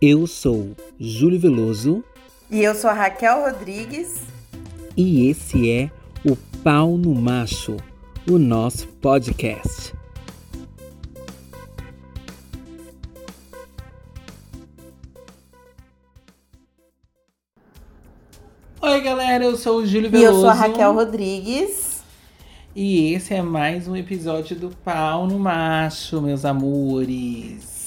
[0.00, 2.04] Eu sou Júlio Veloso.
[2.48, 4.22] E eu sou a Raquel Rodrigues.
[4.96, 5.90] E esse é
[6.24, 7.76] o Pau no Macho,
[8.30, 9.92] o nosso podcast.
[18.80, 20.24] Oi, galera, eu sou o Júlio Veloso.
[20.24, 22.04] E eu sou a Raquel Rodrigues.
[22.72, 27.77] E esse é mais um episódio do Pau no Macho, meus amores.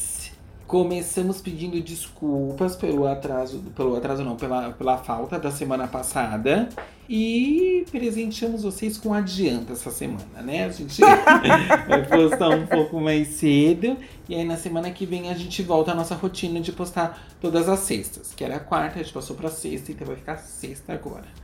[0.72, 6.70] Começamos pedindo desculpas pelo atraso, pelo atraso não, pela, pela falta da semana passada.
[7.09, 10.64] E presenteamos vocês com adianta essa semana, né?
[10.64, 11.02] A gente
[11.90, 13.98] vai postar um pouco mais cedo.
[14.30, 17.67] E aí na semana que vem a gente volta à nossa rotina de postar todas
[17.67, 18.34] as sextas.
[18.34, 21.41] Que era a quarta, a gente passou pra sexta, então vai ficar sexta agora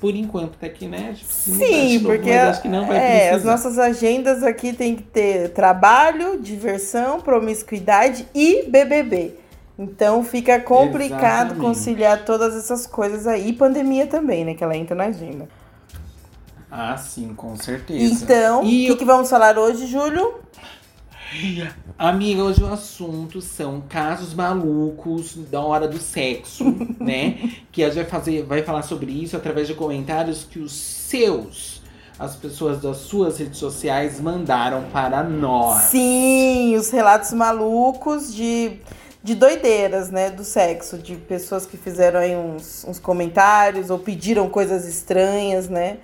[0.00, 1.14] por enquanto tá aqui, né?
[1.16, 5.02] Tipo, Sim, novo, porque acho que não vai é, as nossas agendas aqui tem que
[5.02, 9.34] ter trabalho, diversão, promiscuidade e BBB.
[9.78, 11.60] Então fica complicado Exatamente.
[11.60, 13.48] conciliar todas essas coisas aí.
[13.48, 14.54] E pandemia também, né?
[14.54, 15.48] Que ela entra na agenda.
[16.70, 18.02] Ah, sim, com certeza.
[18.02, 18.96] Então, o que, eu...
[18.96, 20.40] que vamos falar hoje, Júlio?
[21.98, 26.64] Amiga, hoje o assunto são casos malucos da hora do sexo,
[27.00, 27.52] né?
[27.72, 31.82] Que a gente vai fazer, vai falar sobre isso através de comentários que os seus,
[32.18, 35.84] as pessoas das suas redes sociais mandaram para nós.
[35.84, 38.78] Sim, os relatos malucos de,
[39.22, 40.30] de doideiras, né?
[40.30, 45.98] Do sexo, de pessoas que fizeram aí uns, uns comentários ou pediram coisas estranhas, né?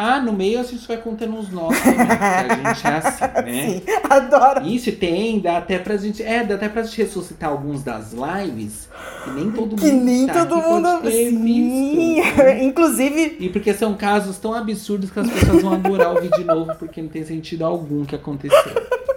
[0.00, 3.66] Ah, no meio a gente vai contando uns nossos também, a gente é assim, né?
[3.66, 4.64] Sim, adoro.
[4.64, 6.22] Isso tem, dá até pra gente.
[6.22, 8.88] É, dá até pra gente ressuscitar alguns das lives.
[9.24, 9.90] Que nem todo que mundo.
[9.90, 11.10] Que nem tá todo mundo.
[11.10, 11.42] Sim.
[11.42, 12.62] Visto, né?
[12.62, 13.38] Inclusive.
[13.40, 17.02] E porque são casos tão absurdos que as pessoas vão adorar ouvir de novo, porque
[17.02, 18.56] não tem sentido algum que aconteceu.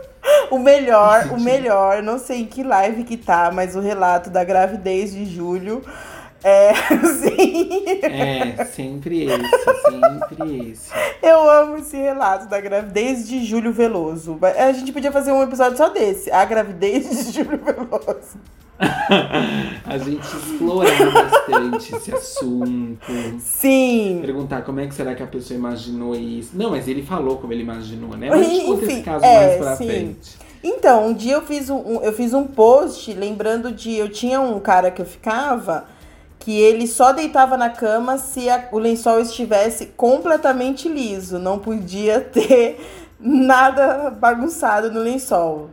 [0.50, 4.44] O melhor, o melhor, não sei em que live que tá, mas o relato da
[4.44, 5.82] gravidez de Júlio
[6.44, 6.74] é,
[7.22, 7.70] sim.
[8.02, 9.40] É, sempre esse,
[9.90, 10.92] sempre esse.
[11.22, 14.40] Eu amo esse relato da gravidez de Júlio Veloso.
[14.58, 16.32] A gente podia fazer um episódio só desse.
[16.32, 18.40] A gravidez de Júlio Veloso.
[19.86, 23.06] a gente explorar bastante esse assunto.
[23.40, 24.20] Sim.
[24.22, 26.58] Perguntar como é que será que a pessoa imaginou isso.
[26.58, 28.30] Não, mas ele falou como ele imaginou, né?
[28.30, 29.86] Mas a gente conta esse caso é, mais pra sim.
[29.86, 30.38] frente.
[30.64, 33.96] Então, um dia eu fiz um, eu fiz um post lembrando de.
[33.96, 35.86] Eu tinha um cara que eu ficava
[36.42, 42.20] que ele só deitava na cama se a, o lençol estivesse completamente liso, não podia
[42.34, 42.80] ter
[43.20, 45.70] nada bagunçado no lençol.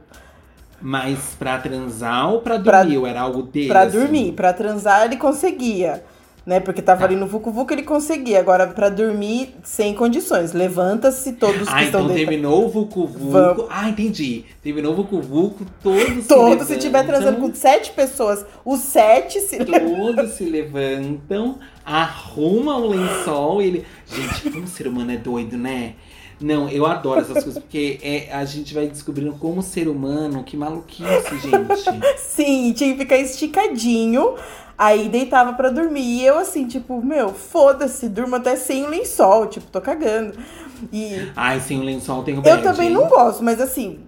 [0.80, 2.90] Mas para transar ou para dormir?
[2.92, 3.68] Pra, ou era algo dele?
[3.68, 3.98] Pra assim?
[3.98, 6.04] dormir, para transar ele conseguia
[6.48, 6.60] né?
[6.60, 8.40] Porque tava ali no Vucu Vucu, ele conseguia.
[8.40, 10.54] Agora, para dormir, sem condições.
[10.54, 13.30] Levanta-se todos ah, que então estão terminou o Vucu Vucu.
[13.30, 13.66] Vamos.
[13.68, 14.46] Ah, entendi.
[14.62, 19.58] Terminou o Vucu Vucu, todos Todos, se estiver transando com sete pessoas, os sete se
[19.62, 23.86] Todos se levantam, arrumam o lençol e ele...
[24.06, 25.96] Gente, como o ser humano é doido, né?
[26.40, 30.56] Não, eu adoro essas coisas, porque é, a gente vai descobrindo como ser humano, que
[30.56, 31.04] maluquice,
[31.42, 32.06] gente.
[32.16, 34.34] Sim, tinha que ficar esticadinho.
[34.78, 36.20] Aí deitava para dormir.
[36.20, 40.34] E eu assim, tipo, meu, foda-se, durmo até sem o lençol, tipo, tô cagando.
[40.92, 41.30] E.
[41.34, 43.98] Ai, sem o lençol tem o Eu também não gosto, mas assim,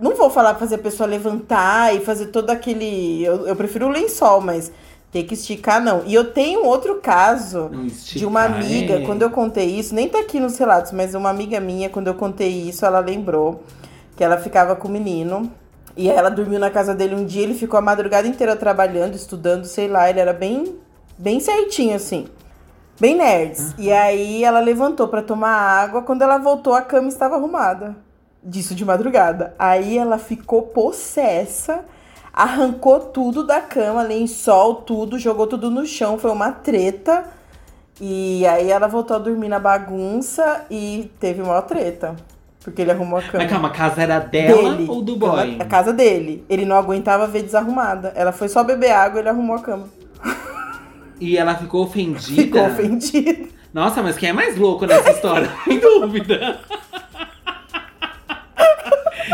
[0.00, 3.24] não vou falar pra fazer a pessoa levantar e fazer todo aquele.
[3.24, 4.70] Eu, eu prefiro o lençol, mas
[5.10, 6.04] ter que esticar, não.
[6.06, 7.70] E eu tenho outro caso
[8.14, 9.00] de uma amiga, é.
[9.04, 12.14] quando eu contei isso, nem tá aqui nos relatos, mas uma amiga minha, quando eu
[12.14, 13.64] contei isso, ela lembrou
[14.16, 15.50] que ela ficava com o menino.
[15.96, 19.64] E ela dormiu na casa dele um dia, ele ficou a madrugada inteira trabalhando, estudando,
[19.64, 20.76] sei lá, ele era bem,
[21.18, 22.26] bem certinho, assim.
[22.98, 23.72] Bem nerds.
[23.72, 23.74] Uhum.
[23.78, 27.96] E aí ela levantou para tomar água, quando ela voltou, a cama estava arrumada.
[28.42, 29.54] Disso de madrugada.
[29.58, 31.84] Aí ela ficou possessa,
[32.32, 37.24] arrancou tudo da cama, lençol, tudo, jogou tudo no chão, foi uma treta.
[38.00, 42.16] E aí ela voltou a dormir na bagunça e teve uma treta.
[42.62, 43.42] Porque ele arrumou a cama.
[43.42, 44.86] Mas calma, a casa era dela dele.
[44.88, 45.56] ou do boy?
[45.58, 46.44] A casa dele.
[46.48, 48.12] Ele não aguentava ver desarrumada.
[48.14, 49.88] Ela foi só beber água e ele arrumou a cama.
[51.18, 52.42] E ela ficou ofendida?
[52.42, 53.48] Ficou ofendida.
[53.72, 55.50] Nossa, mas quem é mais louco nessa história?
[55.68, 56.60] em dúvida.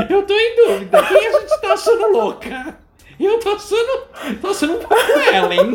[0.09, 1.03] Eu tô em dúvida.
[1.05, 2.77] Quem a gente tá achando louca?
[3.19, 4.37] Eu tô achando.
[4.41, 5.75] Tô achando um pouco ela, hein?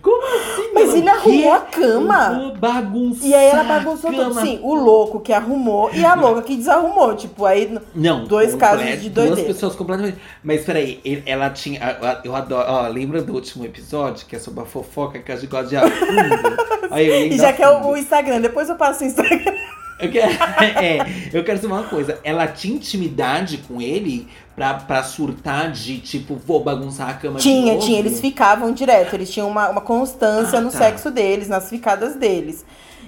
[0.00, 0.70] Como assim?
[0.72, 2.54] Mas ele arrumou a cama.
[2.58, 4.40] Bagunçar e aí ela bagunçou tudo.
[4.40, 7.14] Sim, o louco que arrumou e a louca que desarrumou.
[7.14, 7.78] Tipo, aí.
[7.94, 8.24] Não.
[8.24, 9.36] Dois casos de doideira.
[9.36, 10.18] Duas pessoas completamente.
[10.42, 11.78] Mas peraí, ela tinha.
[12.24, 12.64] Eu adoro.
[12.66, 15.76] Ó, lembra do último episódio que é sobre a fofoca que a gente gosta de
[15.76, 16.96] a fundo?
[17.30, 19.52] e já que é o Instagram, depois eu passo o Instagram.
[19.98, 20.32] Eu quero,
[20.82, 20.98] é,
[21.32, 22.18] eu quero saber uma coisa.
[22.24, 27.72] Ela tinha intimidade com ele pra, pra surtar de tipo, vou bagunçar a cama Tinha,
[27.72, 27.86] de novo?
[27.86, 27.98] tinha.
[27.98, 29.14] Eles ficavam direto.
[29.14, 30.78] Eles tinham uma, uma constância Ah, no tá.
[30.78, 32.64] sexo deles, nas ficadas deles.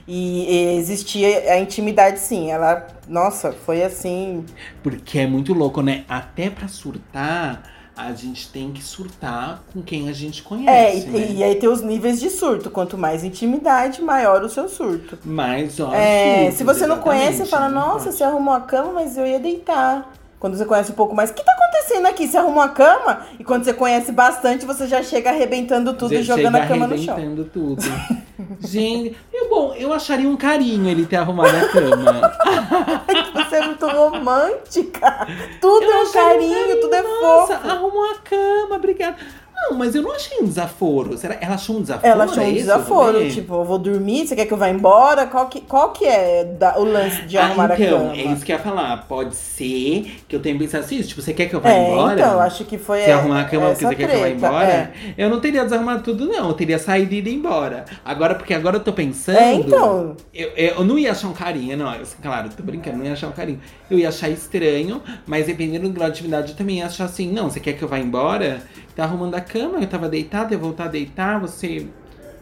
[0.08, 2.50] E, e existia a intimidade, sim.
[2.50, 4.44] Ela, nossa, foi assim.
[4.82, 6.04] Porque é muito louco, né?
[6.08, 7.62] Até pra surtar,
[7.96, 11.30] a gente tem que surtar com quem a gente É, conhece, e, né?
[11.32, 12.70] e aí tem os níveis de surto.
[12.70, 15.18] Quanto mais intimidade, maior o seu surto.
[15.24, 18.92] Mas, ó, É, surtos, se você não conhece, você fala, nossa, você arrumou a cama,
[18.92, 20.12] mas eu ia deitar.
[20.38, 22.28] Quando você conhece um pouco mais, o que tá acontecendo aqui?
[22.28, 23.26] Você arrumou a cama?
[23.38, 26.98] E quando você conhece bastante, você já chega arrebentando tudo e jogando a cama no
[26.98, 27.14] chão.
[27.14, 27.82] arrebentando tudo.
[28.60, 32.32] Gente, eu, bom, eu acharia um carinho ele ter arrumado a cama.
[33.48, 35.26] Você é muito romântica.
[35.60, 37.70] Tudo Eu é um acharia carinho, tudo é Nossa, fofo.
[37.70, 39.16] arrumou a cama, obrigada.
[39.56, 41.16] Não, mas eu não achei um desaforo.
[41.16, 41.36] Será?
[41.40, 42.06] Ela achou um desaforo?
[42.12, 44.68] Ela achou é um isso desaforo, tipo, eu vou dormir, você quer que eu vá
[44.68, 45.26] embora?
[45.26, 48.12] Qual que, qual que é da- o lance de Ah, arrumar então, a cama?
[48.16, 49.06] é isso que eu ia falar.
[49.08, 52.20] Pode ser que eu tenha pensado assim, tipo, você quer que eu vá É, embora?
[52.20, 54.46] então, acho que foi Você arrumar a cama porque você quer que eu vá treta,
[54.46, 54.66] embora?
[54.66, 54.90] é.
[55.18, 56.48] Eu não teria desarrumado tudo, não.
[56.48, 57.84] Eu teria saído e ido embora.
[58.04, 59.38] Agora, porque agora eu tô pensando.
[59.38, 60.16] É, então.
[60.34, 61.88] Eu, eu não ia achar um carinho, não.
[61.88, 63.60] Assim, claro, tô brincando, não ia achar um carinho.
[63.90, 67.32] Eu ia achar estranho, mas dependendo do grau de intimidade, eu também ia achar assim,
[67.32, 68.60] não, você quer que eu vá embora?
[68.96, 71.86] Tá arrumando a cama, eu tava deitada, eu voltar a deitar, você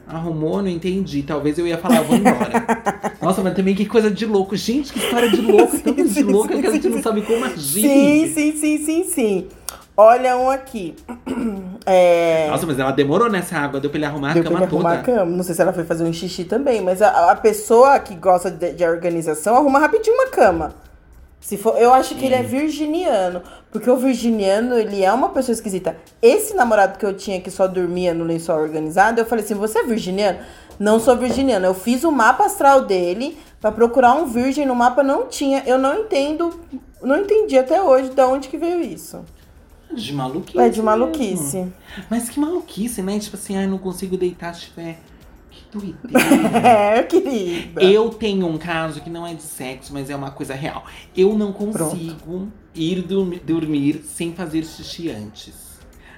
[0.06, 1.24] arrumou, não entendi.
[1.24, 2.64] Talvez eu ia falar, vou embora.
[3.20, 4.54] Nossa, mas também que coisa de louco.
[4.56, 7.82] Gente, que história de louco, Sim, de sim, que a gente não sabe como agir.
[7.82, 9.48] Sim, sim, sim, sim, sim.
[9.96, 10.94] Olha um aqui.
[11.86, 12.48] É...
[12.48, 14.74] Nossa, mas ela demorou nessa água, deu pra ele arrumar Deu a pra cama ele
[14.74, 15.12] arrumar toda.
[15.12, 15.36] a cama.
[15.36, 18.50] Não sei se ela foi fazer um xixi também, mas a, a pessoa que gosta
[18.50, 20.74] de, de organização arruma rapidinho uma cama.
[21.44, 23.42] Se for, eu acho que ele é virginiano.
[23.70, 25.94] Porque o virginiano, ele é uma pessoa esquisita.
[26.22, 29.80] Esse namorado que eu tinha que só dormia no lençol organizado, eu falei assim: você
[29.80, 30.38] é virginiano?
[30.80, 31.66] Não sou virginiano.
[31.66, 35.62] Eu fiz o mapa astral dele pra procurar um virgem no mapa, não tinha.
[35.66, 36.58] Eu não entendo,
[37.02, 39.22] não entendi até hoje de onde que veio isso.
[39.92, 40.58] De maluquice.
[40.58, 40.84] É de mesmo.
[40.84, 41.66] maluquice.
[42.08, 43.18] Mas que maluquice, né?
[43.18, 44.96] Tipo assim, ai, não consigo deitar se tiver.
[45.13, 45.13] Que
[45.74, 46.58] doideira.
[46.98, 47.82] É, querida.
[47.82, 50.84] Eu tenho um caso que não é de sexo, mas é uma coisa real.
[51.16, 55.54] Eu não consigo ir dur- dormir sem fazer xixi antes.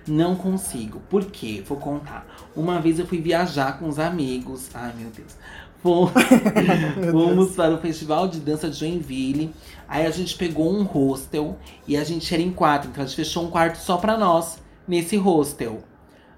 [0.06, 1.00] Não consigo.
[1.11, 1.62] Por quê?
[1.67, 2.26] Vou contar.
[2.55, 4.69] Uma vez eu fui viajar com os amigos.
[4.73, 5.35] Ai, meu Deus.
[5.82, 6.11] Fomos,
[7.12, 9.53] fomos para o Festival de Dança de Joinville.
[9.88, 11.56] Aí a gente pegou um hostel
[11.88, 12.88] e a gente era em quatro.
[12.91, 15.82] Então a gente fechou um quarto só pra nós nesse hostel.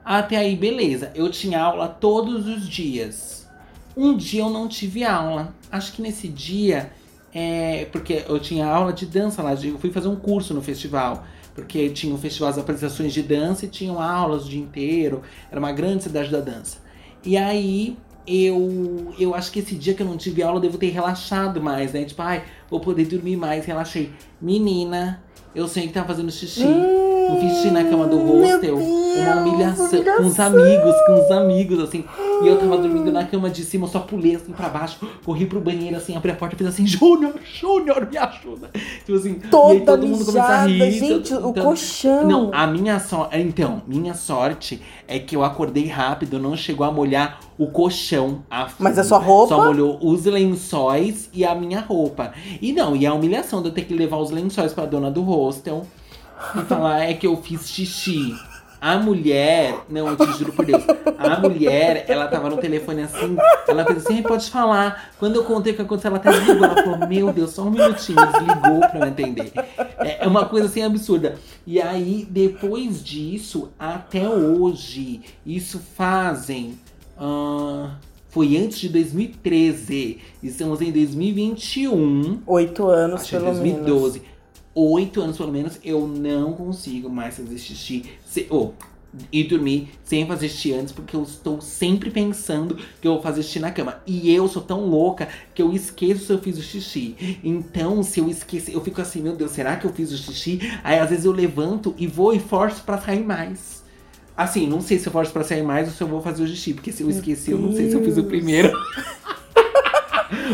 [0.09, 1.13] Até aí, beleza.
[1.15, 3.47] Eu tinha aula todos os dias.
[3.95, 5.55] Um dia eu não tive aula.
[5.71, 6.91] Acho que nesse dia,
[7.31, 9.53] é, porque eu tinha aula de dança lá.
[9.53, 11.27] Eu fui fazer um curso no festival.
[11.55, 15.21] Porque tinha o festival das apresentações de dança e tinham aulas o dia inteiro.
[15.51, 16.79] Era uma grande cidade da dança.
[17.23, 17.95] E aí,
[18.27, 21.61] eu, eu acho que esse dia que eu não tive aula, eu devo ter relaxado
[21.61, 22.05] mais, né?
[22.05, 23.67] Tipo, ai, vou poder dormir mais.
[23.67, 24.11] Relaxei.
[24.41, 25.23] Menina,
[25.55, 26.63] eu sei que tava fazendo xixi.
[26.63, 28.77] Eu fiz xixi na cama do hostel.
[28.79, 29.89] uma humilhação.
[29.89, 30.47] Com os humilhação.
[30.47, 32.05] amigos, com os amigos, assim.
[32.43, 35.45] E eu tava dormindo na cama de cima, eu só pulei assim pra baixo, corri
[35.45, 38.71] pro banheiro, assim, abri a porta e fiz assim, Júnior, Júnior, me ajuda.
[39.05, 40.99] Tipo assim, e aí Toda todo mundo começa a mijada, rir.
[40.99, 42.27] gente, todo- o então- colchão.
[42.29, 43.39] Não, a minha sorte.
[43.39, 48.43] Então, minha sorte é que eu acordei rápido, não chegou a molhar o colchão.
[48.49, 49.09] A Mas a fundo.
[49.09, 49.55] sua roupa?
[49.57, 52.33] Só molhou os lençóis e a minha roupa.
[52.63, 55.23] E não, e a humilhação de eu ter que levar os lençóis pra dona do
[55.23, 55.85] hostel
[56.57, 58.35] e falar é que eu fiz xixi.
[58.81, 60.85] A mulher, não, eu te juro por Deus,
[61.19, 63.37] a mulher, ela tava no telefone assim,
[63.67, 65.11] ela fez assim, "Ai, pode falar.
[65.19, 66.65] Quando eu contei o que aconteceu, ela até desligou.
[66.65, 69.53] Ela falou, meu Deus, só um minutinho, desligou pra eu entender.
[69.99, 71.35] É é uma coisa assim absurda.
[71.67, 76.79] E aí, depois disso, até hoje, isso fazem.
[77.19, 77.97] ah,
[78.29, 80.19] foi antes de 2013.
[80.41, 82.43] Estamos em 2021.
[82.47, 84.23] Oito anos, Acho é pelo 2012.
[84.75, 88.05] Oito anos pelo menos, eu não consigo mais fazer xixi.
[88.25, 88.73] Se, oh,
[89.33, 93.43] e dormir sem fazer xixi antes, porque eu estou sempre pensando que eu vou fazer
[93.43, 94.01] xixi na cama.
[94.07, 97.39] E eu sou tão louca que eu esqueço se eu fiz o xixi.
[97.43, 100.61] Então, se eu esquecer, eu fico assim, meu Deus, será que eu fiz o xixi?
[100.85, 103.79] Aí às vezes eu levanto e vou e forço pra sair mais.
[104.37, 106.47] Assim, não sei se eu forço pra sair mais ou se eu vou fazer o
[106.47, 108.73] xixi, porque se eu esqueci, eu não sei se eu fiz o primeiro.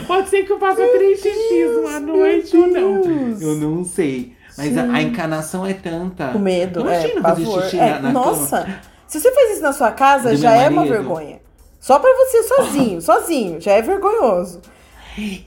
[0.06, 3.00] Pode ser que eu faça três xixis uma noite ou não.
[3.02, 3.42] Deus.
[3.42, 4.34] Eu não sei.
[4.56, 6.28] Mas a, a encanação é tanta.
[6.34, 7.62] O medo, Imagina é, fazer pavor.
[7.64, 8.80] xixi É, na, na nossa, cama.
[9.08, 11.40] se você faz isso na sua casa, Do já é uma vergonha.
[11.80, 14.60] Só pra você sozinho, sozinho, já é vergonhoso.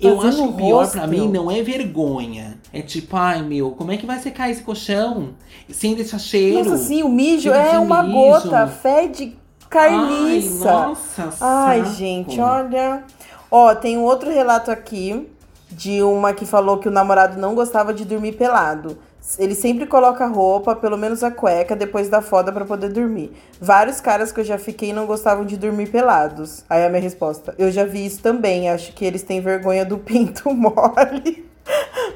[0.02, 1.02] Eu Fazer acho que o pior hostel.
[1.02, 2.58] pra mim não é vergonha.
[2.72, 5.32] É tipo, ai meu, como é que vai secar esse colchão?
[5.70, 6.70] Sem deixar cheiro.
[6.70, 8.14] Nossa, sim, o mijo é uma mijo.
[8.16, 9.36] gota, fede
[9.70, 10.70] carniça.
[10.70, 11.96] Ai, nossa, Ai, saco.
[11.96, 13.04] gente, olha.
[13.50, 15.30] Ó, tem um outro relato aqui
[15.70, 18.98] de uma que falou que o namorado não gostava de dormir pelado.
[19.38, 23.34] Ele sempre coloca roupa, pelo menos a cueca, depois da foda para poder dormir.
[23.60, 26.64] Vários caras que eu já fiquei não gostavam de dormir pelados.
[26.70, 28.70] Aí a minha resposta: Eu já vi isso também.
[28.70, 31.46] Acho que eles têm vergonha do pinto mole.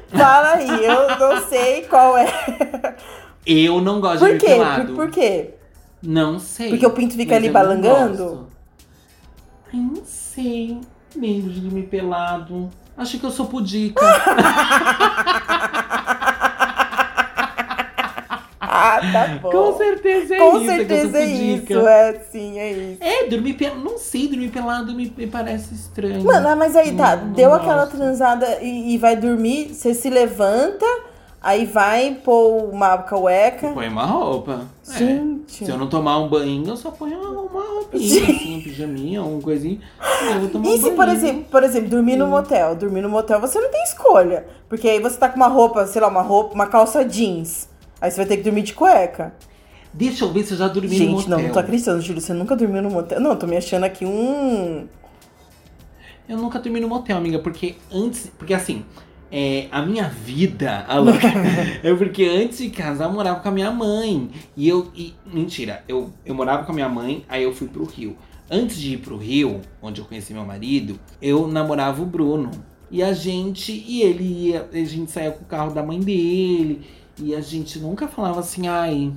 [0.08, 2.26] Fala aí, eu não sei qual é.
[3.44, 4.86] Eu não gosto por de dormir pelado.
[4.86, 5.50] Por, por quê?
[6.02, 6.70] Não sei.
[6.70, 8.48] Porque o pinto fica ali balangando?
[9.72, 10.80] Ai, não sei.
[11.16, 12.70] Lembro de dormir pelado.
[12.96, 14.00] Acho que eu sou pudica.
[18.60, 19.50] ah, tá bom.
[19.50, 20.58] Com certeza é Com isso.
[20.58, 23.02] Com certeza é isso, é sim, é isso.
[23.02, 23.82] É, dormir pelado.
[23.82, 26.22] Não sei, dormir pelado me, me parece estranho.
[26.24, 30.10] Mano, mas aí tá, não, deu não aquela transada e, e vai dormir, você se
[30.10, 30.86] levanta
[31.42, 33.72] Aí vai pôr uma cueca.
[33.72, 34.68] Põe uma roupa.
[34.84, 35.64] Gente.
[35.64, 35.66] É.
[35.66, 39.22] Se eu não tomar um banho, eu só ponho uma, uma roupinha, assim, um pijaminha,
[39.24, 39.80] um coisinho.
[40.32, 40.96] Eu vou tomar e um se, banho.
[40.96, 42.76] por exemplo, por exemplo, dormir no motel?
[42.76, 44.46] Dormir no motel você não tem escolha.
[44.68, 47.68] Porque aí você tá com uma roupa, sei lá, uma roupa, uma calça jeans.
[48.00, 49.34] Aí você vai ter que dormir de cueca.
[49.92, 51.20] Deixa eu ver se eu já dormi Gente, no motel.
[51.20, 52.22] Gente, não, não tô acreditando, Júlio.
[52.22, 53.20] Você nunca dormiu no motel?
[53.20, 54.86] Não, tô me achando aqui um.
[56.28, 58.30] Eu nunca dormi no motel, amiga, porque antes.
[58.38, 58.84] Porque assim,
[59.34, 60.86] é, a minha vida,
[61.82, 64.30] é porque antes de casar eu morava com a minha mãe.
[64.54, 64.88] E eu.
[64.94, 68.14] E, mentira, eu, eu morava com a minha mãe, aí eu fui pro Rio.
[68.50, 72.50] Antes de ir pro Rio, onde eu conheci meu marido, eu namorava o Bruno.
[72.90, 73.72] E a gente.
[73.72, 74.68] E ele ia.
[74.70, 76.82] A gente saía com o carro da mãe dele.
[77.18, 79.12] E a gente nunca falava assim, ai,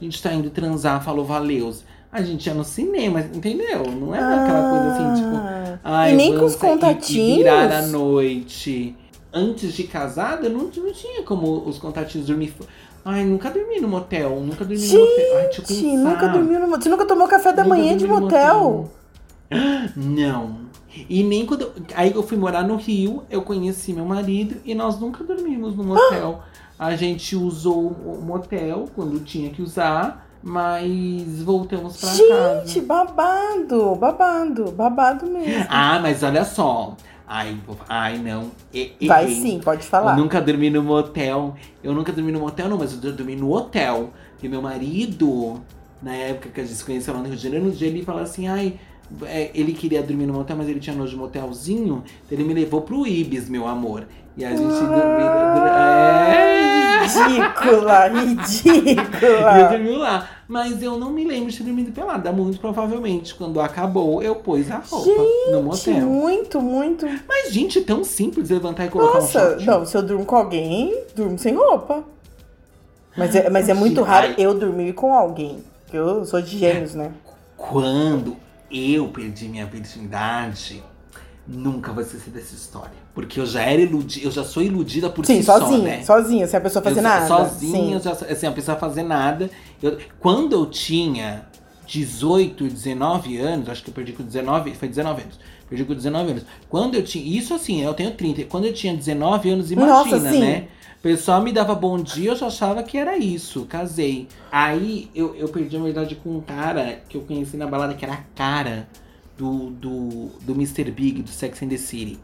[0.00, 1.84] a gente tá indo transar, falou valeus.
[2.10, 3.84] A gente ia no cinema, entendeu?
[3.90, 5.78] Não era ah, aquela coisa assim, tipo.
[5.84, 7.28] Ai, e nem com os contatinhos.
[7.28, 8.96] E, e virar a noite
[9.32, 12.54] antes de casada, não, não tinha como os contatinhos dormir.
[13.04, 15.36] Ai, nunca dormi no motel, nunca dormi Gente, no motel.
[15.36, 16.10] Ai, deixa eu pensar.
[16.10, 16.82] nunca dormiu no motel.
[16.82, 18.60] Você nunca tomou café da nunca manhã de motel?
[18.60, 18.90] motel?
[19.96, 20.68] Não.
[21.08, 21.72] E nem quando.
[21.94, 25.84] Aí eu fui morar no Rio, eu conheci meu marido e nós nunca dormimos no
[25.84, 26.42] motel.
[26.78, 32.66] A gente usou o motel quando tinha que usar, mas voltamos pra gente, casa.
[32.66, 35.66] Gente, babado, babado, babado mesmo.
[35.68, 36.96] Ah, mas olha só.
[37.28, 37.54] Ai,
[37.88, 38.50] ai não.
[38.72, 40.16] E, Vai sim, pode falar.
[40.16, 41.54] Eu nunca dormi no motel.
[41.84, 44.10] Eu nunca dormi no motel, não, mas eu dormi no hotel.
[44.42, 45.60] E meu marido,
[46.02, 48.02] na época que a gente se conheceu lá no Rio de Janeiro, no dia ele
[48.02, 48.80] falou assim, ai.
[49.22, 52.02] É, ele queria dormir no motel, mas ele tinha nojo de motelzinho.
[52.26, 54.06] Então ele me levou pro Ibis, meu amor.
[54.36, 55.26] E a gente dormiu.
[55.26, 56.77] É...
[57.08, 59.60] Ridícula, ridícula.
[59.60, 60.28] Eu dormi lá.
[60.48, 62.32] Mas eu não me lembro de ter dormido pelada.
[62.32, 66.00] Muito provavelmente, quando acabou, eu pus a roupa gente, no motel.
[66.00, 67.06] Muito, muito.
[67.28, 69.66] Mas, gente, tão simples levantar e colocar Nossa, um short.
[69.66, 72.02] não, se eu durmo com alguém, durmo sem roupa.
[73.14, 75.62] Mas é, mas é muito raro eu dormir com alguém.
[75.92, 77.12] Eu sou de gêmeos, né?
[77.56, 78.36] Quando
[78.70, 80.82] eu perdi minha virgindade,
[81.46, 83.07] nunca vai ser dessa história.
[83.18, 86.02] Porque eu já era iludida, eu já sou iludida por Sim, si sozinha, só, né?
[86.04, 87.26] sozinha, sem a pessoa fazer eu, nada.
[87.26, 89.50] Sozinha, já, assim, a pessoa fazer nada.
[89.82, 91.44] Eu, quando eu tinha
[91.84, 95.40] 18, 19 anos, acho que eu perdi com 19, foi 19 anos.
[95.68, 96.44] Perdi com 19 anos.
[96.68, 98.44] Quando eu tinha, isso assim, eu tenho 30.
[98.44, 100.68] Quando eu tinha 19 anos, imagina, Nossa, né?
[100.96, 104.28] O pessoal me dava bom dia, eu já achava que era isso, casei.
[104.52, 108.04] Aí eu, eu perdi a verdade com um cara que eu conheci na balada, que
[108.04, 108.88] era a cara
[109.36, 110.88] do, do, do Mr.
[110.92, 112.20] Big, do Sex and the City.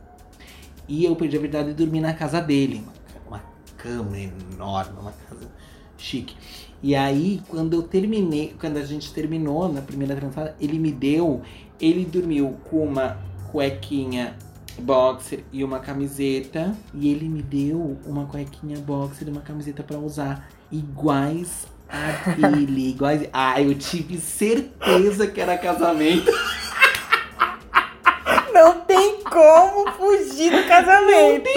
[0.88, 2.84] E eu perdi a verdade e dormi na casa dele.
[3.26, 3.42] Uma, uma
[3.76, 5.48] cama enorme, uma casa
[5.96, 6.36] chique.
[6.82, 11.40] E aí, quando eu terminei, quando a gente terminou na primeira transada, ele me deu,
[11.80, 13.18] ele dormiu com uma
[13.50, 14.36] cuequinha
[14.78, 16.76] boxer e uma camiseta.
[16.92, 22.90] E ele me deu uma cuequinha boxer e uma camiseta para usar iguais a dele.
[22.90, 23.28] iguais.
[23.32, 26.30] Ah, eu tive certeza que era casamento.
[29.34, 31.50] Como fugir do casamento.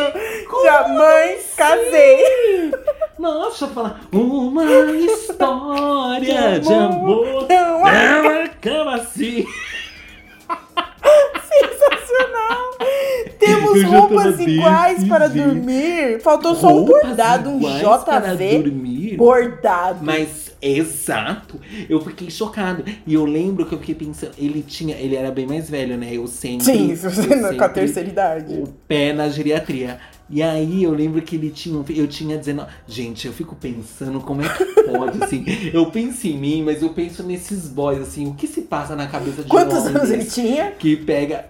[0.66, 2.72] Jamais casei.
[3.20, 4.66] Nossa, falar uma
[4.98, 7.46] história de amor.
[7.48, 9.46] Não, não acaba assim.
[12.18, 12.78] Sensacional!
[13.40, 16.20] Temos roupas iguais para dormir.
[16.22, 20.04] Faltou só um bordado, um JV bordado.
[20.04, 21.60] Mas exato.
[21.90, 22.84] Eu fiquei chocado.
[23.06, 26.10] E eu lembro que eu fiquei pensando, ele tinha, ele era bem mais velho, né?
[26.12, 28.54] Eu sempre Sim, eu sempre, com a terceira idade.
[28.54, 30.00] O pé na geriatria.
[30.30, 31.84] E aí eu lembro que ele tinha.
[31.90, 32.70] Eu tinha 19.
[32.86, 35.46] Gente, eu fico pensando como é que pode, assim.
[35.74, 39.08] Eu penso em mim, mas eu penso nesses boys, assim, o que se passa na
[39.08, 40.72] cabeça de Quantos anos ele tinha?
[40.72, 41.46] Que pega.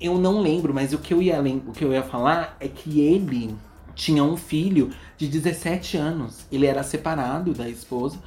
[0.00, 3.00] Eu não lembro, mas o que eu ia o que eu ia falar é que
[3.00, 3.54] ele
[3.94, 6.46] tinha um filho de 17 anos.
[6.52, 8.18] Ele era separado da esposa.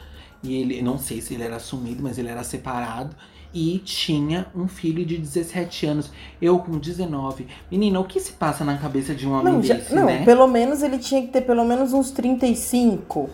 [0.41, 3.15] E ele, não sei se ele era assumido, mas ele era separado.
[3.53, 6.11] E tinha um filho de 17 anos.
[6.41, 7.47] Eu com 19.
[7.71, 10.23] Menina, o que se passa na cabeça de um homem não, desse, não, né?
[10.25, 13.29] pelo menos ele tinha que ter pelo menos uns 35.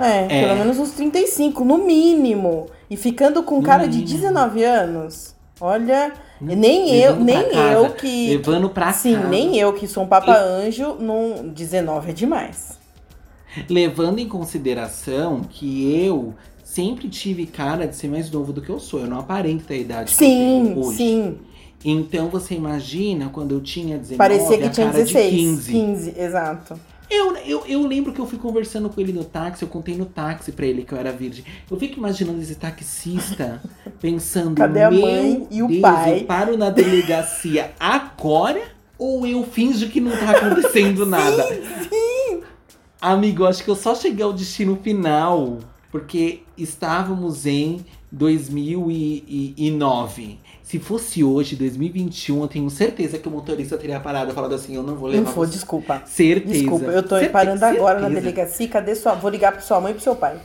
[0.00, 2.66] É, é, pelo menos uns 35, no mínimo.
[2.88, 5.37] E ficando com um cara de 19 anos.
[5.60, 8.28] Olha, nem eu, nem eu que.
[8.28, 9.28] Levando pra sim, casa.
[9.28, 12.78] nem eu que sou um papa anjo, num 19 é demais.
[13.68, 18.78] Levando em consideração que eu sempre tive cara de ser mais novo do que eu
[18.78, 19.00] sou.
[19.00, 20.96] Eu não aparento ter a idade sim, que eu tenho hoje.
[20.96, 21.38] Sim.
[21.84, 25.72] Então você imagina quando eu tinha 19, Parecia que tinha 16, de 15.
[25.72, 26.80] 15, exato.
[27.10, 30.04] Eu, eu, eu lembro que eu fui conversando com ele no táxi, eu contei no
[30.04, 31.42] táxi pra ele que eu era virgem.
[31.70, 33.62] Eu fico imaginando esse taxista
[34.00, 36.20] pensando, Cadê a mãe e o Deus, pai?
[36.20, 38.60] eu paro na delegacia agora
[38.98, 41.44] ou eu finjo que não tá acontecendo nada?
[41.46, 42.40] Sim, sim.
[43.00, 45.58] Amigo, acho que eu só cheguei ao destino final
[45.90, 50.38] porque estávamos em 2009.
[50.68, 54.76] Se fosse hoje, 2021, eu tenho certeza que o motorista teria parado e falado assim:
[54.76, 55.24] eu não vou levar.
[55.24, 55.52] Não vou, você.
[55.52, 56.02] desculpa.
[56.04, 56.52] Certeza.
[56.52, 58.14] Desculpa, eu tô certeza, parando agora certeza.
[58.14, 58.68] na delegacia.
[58.68, 59.14] Cadê sua.
[59.14, 60.38] Vou ligar pra sua mãe e pro seu pai.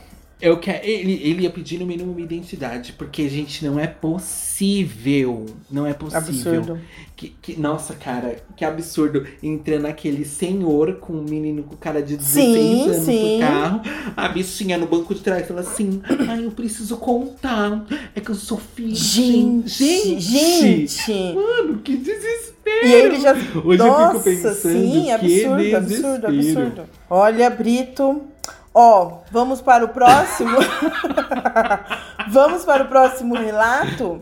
[0.44, 5.46] Eu quero, ele, ele ia pedir no mínimo uma identidade, porque, gente, não é possível.
[5.70, 6.18] Não é possível.
[6.18, 6.80] Absurdo.
[7.16, 9.26] Que, que, nossa, cara, que absurdo.
[9.42, 13.34] Entrando aquele senhor com um menino com cara de 16 Sim, anos sim.
[13.36, 13.80] no carro,
[14.14, 17.86] a bichinha no banco de trás fala assim: Ai, eu preciso contar.
[18.14, 18.94] É que eu sou filha.
[18.94, 21.34] Gente, gente, gente.
[21.34, 22.86] Mano, que desespero.
[22.86, 23.32] E ele já.
[23.32, 26.82] Hoje Nossa, eu fico pensando sim, absurdo, absurdo, absurdo.
[27.08, 28.34] Olha, Brito.
[28.74, 30.56] Ó, vamos para o próximo.
[32.30, 34.20] vamos para o próximo relato.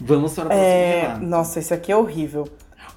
[0.00, 1.24] Vamos para o próximo É, relato.
[1.24, 2.48] Nossa, esse aqui é horrível.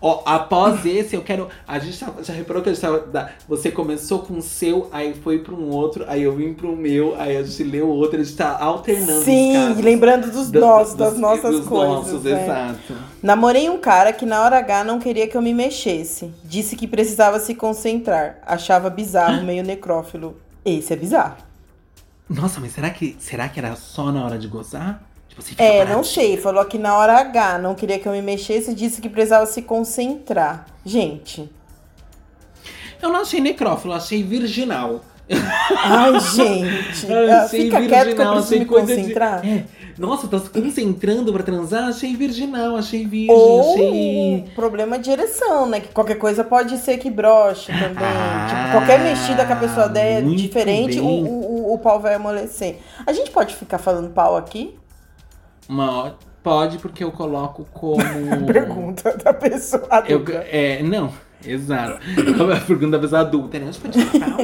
[0.02, 1.50] Ó, após esse, eu quero.
[1.68, 3.32] A gente já, já reparou que a gente tava.
[3.50, 7.16] Você começou com o seu, aí foi pra um outro, aí eu vim pro meu,
[7.20, 9.20] aí a gente leu o outro, a gente tá alternando.
[9.20, 11.90] os Sim, lembrando dos Da- nossos, dos- das nossas dos coisas.
[11.96, 12.44] nossos, né?
[12.44, 12.94] exato.
[13.22, 16.34] Namorei um cara que na hora H não queria que eu me mexesse.
[16.46, 18.38] Disse que precisava se concentrar.
[18.46, 20.38] Achava bizarro, meio necrófilo.
[20.66, 21.38] Esse é bizarro.
[22.30, 25.02] Nossa, mas será que, será que era só na hora de gozar?
[25.28, 26.38] Tipo, você fica É, não sei.
[26.38, 28.74] Falou que na hora H não queria que eu me mexesse.
[28.74, 30.66] Disse que precisava se concentrar.
[30.86, 31.50] Gente.
[33.02, 35.02] Eu não achei necrófilo, achei virginal.
[35.78, 37.06] Ai, gente.
[37.14, 39.46] Achei Fica quieto que eu virginal, preciso me coisa de- concentrar.
[39.46, 39.66] É.
[40.00, 41.90] Nossa, tá se concentrando pra transar?
[41.90, 44.46] Achei virginal, achei virgem, Ou achei.
[44.56, 45.82] problema de ereção, né?
[45.82, 47.98] Que qualquer coisa pode ser que broche também.
[48.08, 52.14] Ah, tipo, qualquer mexida que a pessoa der é diferente, o, o, o pau vai
[52.14, 52.78] amolecer.
[53.06, 54.74] A gente pode ficar falando pau aqui?
[55.68, 56.16] Uma...
[56.42, 58.02] Pode, porque eu coloco como.
[58.48, 60.32] Pergunta da pessoa Eu, adulta.
[60.50, 61.12] é, não,
[61.46, 62.00] exato.
[62.56, 63.68] A pergunta da pessoa adulta, né?
[63.68, 64.38] Acho que pode falar.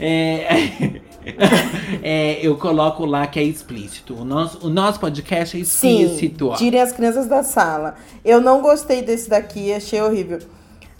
[0.00, 1.00] é,
[2.02, 4.14] é, eu coloco lá que é explícito.
[4.14, 6.50] O nosso, o nosso podcast é explícito.
[6.50, 7.94] Sim, tirem as crianças da sala.
[8.24, 10.38] Eu não gostei desse daqui, achei horrível.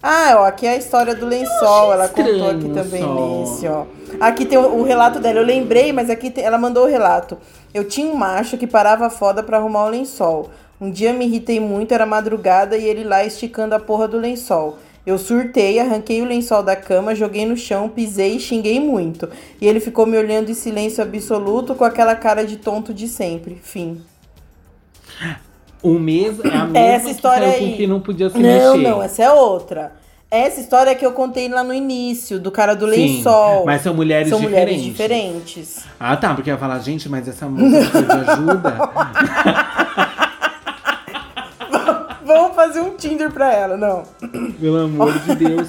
[0.01, 1.91] Ah, ó, aqui é a história do lençol.
[1.93, 3.39] Ela contou aqui também só.
[3.39, 3.85] nesse, ó.
[4.19, 5.39] Aqui tem o, o relato dela.
[5.39, 7.37] Eu lembrei, mas aqui tem- ela mandou o relato.
[7.73, 10.49] Eu tinha um macho que parava foda pra arrumar o lençol.
[10.79, 14.77] Um dia me irritei muito, era madrugada e ele lá esticando a porra do lençol.
[15.05, 19.29] Eu surtei, arranquei o lençol da cama, joguei no chão, pisei e xinguei muito.
[19.61, 23.59] E ele ficou me olhando em silêncio absoluto com aquela cara de tonto de sempre.
[23.61, 24.01] Fim.
[25.83, 27.71] O mesmo, é a mesma Essa história que aí.
[27.71, 28.89] com que não podia se Não, mexer.
[28.89, 29.91] não, essa é outra.
[30.31, 33.63] Essa história que eu contei lá no início, do cara do Sim, lençol.
[33.63, 35.61] mas são mulheres São mulheres diferentes.
[35.63, 35.85] diferentes.
[35.99, 38.75] Ah, Ah, tá, porque eu ia falar, gente, mas essa música de ajuda.
[42.35, 44.03] Vamos fazer um Tinder pra ela, não.
[44.59, 45.67] Pelo amor de Deus.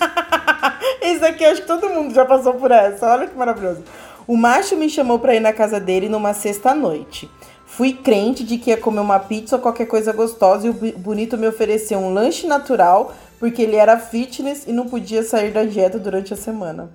[1.01, 3.07] Esse aqui eu acho que todo mundo já passou por essa.
[3.07, 3.85] Olha que maravilhoso.
[4.27, 7.31] O macho me chamou pra ir na casa dele numa sexta-noite.
[7.65, 11.39] Fui crente de que ia comer uma pizza ou qualquer coisa gostosa e o bonito
[11.39, 16.01] me ofereceu um lanche natural porque ele era fitness e não podia sair da dieta
[16.01, 16.91] durante a semana.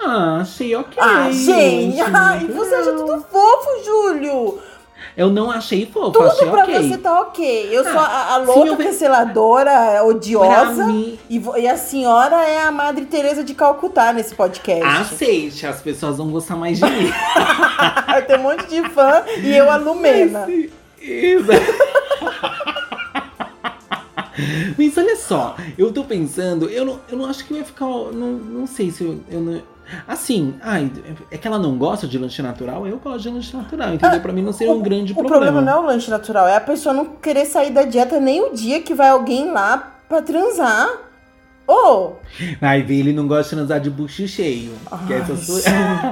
[0.00, 0.96] Ah, achei ok.
[0.98, 2.00] Ah, gente!
[2.00, 4.58] Ai, você acha tudo fofo, Júlio!
[5.16, 6.88] Eu não achei fofo, Tudo achei pra ok.
[6.88, 7.68] você tá ok.
[7.70, 10.86] Eu sou a, a louca ver- canceladora, odiosa.
[10.86, 14.82] Mim- E, e a senhora é a Madre Teresa de Calcutá nesse podcast.
[14.84, 17.10] Aceite, as pessoas vão gostar mais de mim.
[18.26, 20.46] Tem um monte de fã e eu a Lumena.
[21.00, 21.62] Exato.
[24.78, 27.84] Mas olha só, eu tô pensando, eu não, eu não acho que vai ficar.
[27.86, 29.62] Não, não sei se eu, eu não.
[30.06, 30.90] Assim, ai,
[31.30, 34.20] é que ela não gosta de lanche natural, eu gosto de lanche natural, entendeu?
[34.20, 35.42] Pra mim não seria um grande o problema.
[35.42, 38.42] problema não é o lanche natural, é a pessoa não querer sair da dieta nem
[38.42, 40.88] o dia que vai alguém lá pra transar.
[41.66, 42.12] Oh.
[42.60, 44.72] Vai ver, ele não gosta de transar de bucho cheio.
[44.90, 45.60] Ai, essa sua...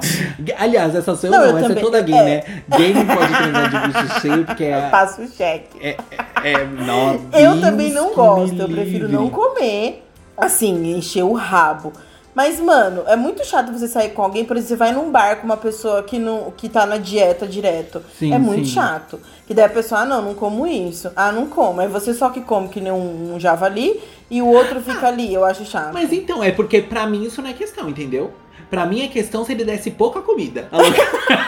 [0.56, 1.76] Aliás, essa sou eu não, não essa é também.
[1.76, 2.24] é toda gay, é.
[2.24, 2.62] né?
[2.68, 4.86] Gay não pode transar de bucho cheio porque é.
[4.86, 5.78] Eu passo o cheque.
[5.80, 5.96] É,
[6.42, 10.04] é, é nossa, Eu também não gosto, eu prefiro não comer.
[10.36, 11.92] Assim, encher o rabo.
[12.40, 15.36] Mas, mano, é muito chato você sair com alguém, por exemplo, você vai num bar
[15.36, 18.02] com uma pessoa que, não, que tá na dieta direto.
[18.18, 18.72] Sim, é muito sim.
[18.72, 19.20] chato.
[19.46, 21.12] Que daí a pessoa, ah, não, não como isso.
[21.14, 21.82] Ah, não como.
[21.82, 25.34] Aí você só que come que nem um, um javali e o outro fica ali.
[25.34, 25.92] Eu acho chato.
[25.92, 28.32] Mas então, é porque pra mim isso não é questão, entendeu?
[28.70, 30.66] Pra mim é questão se ele desse pouca comida.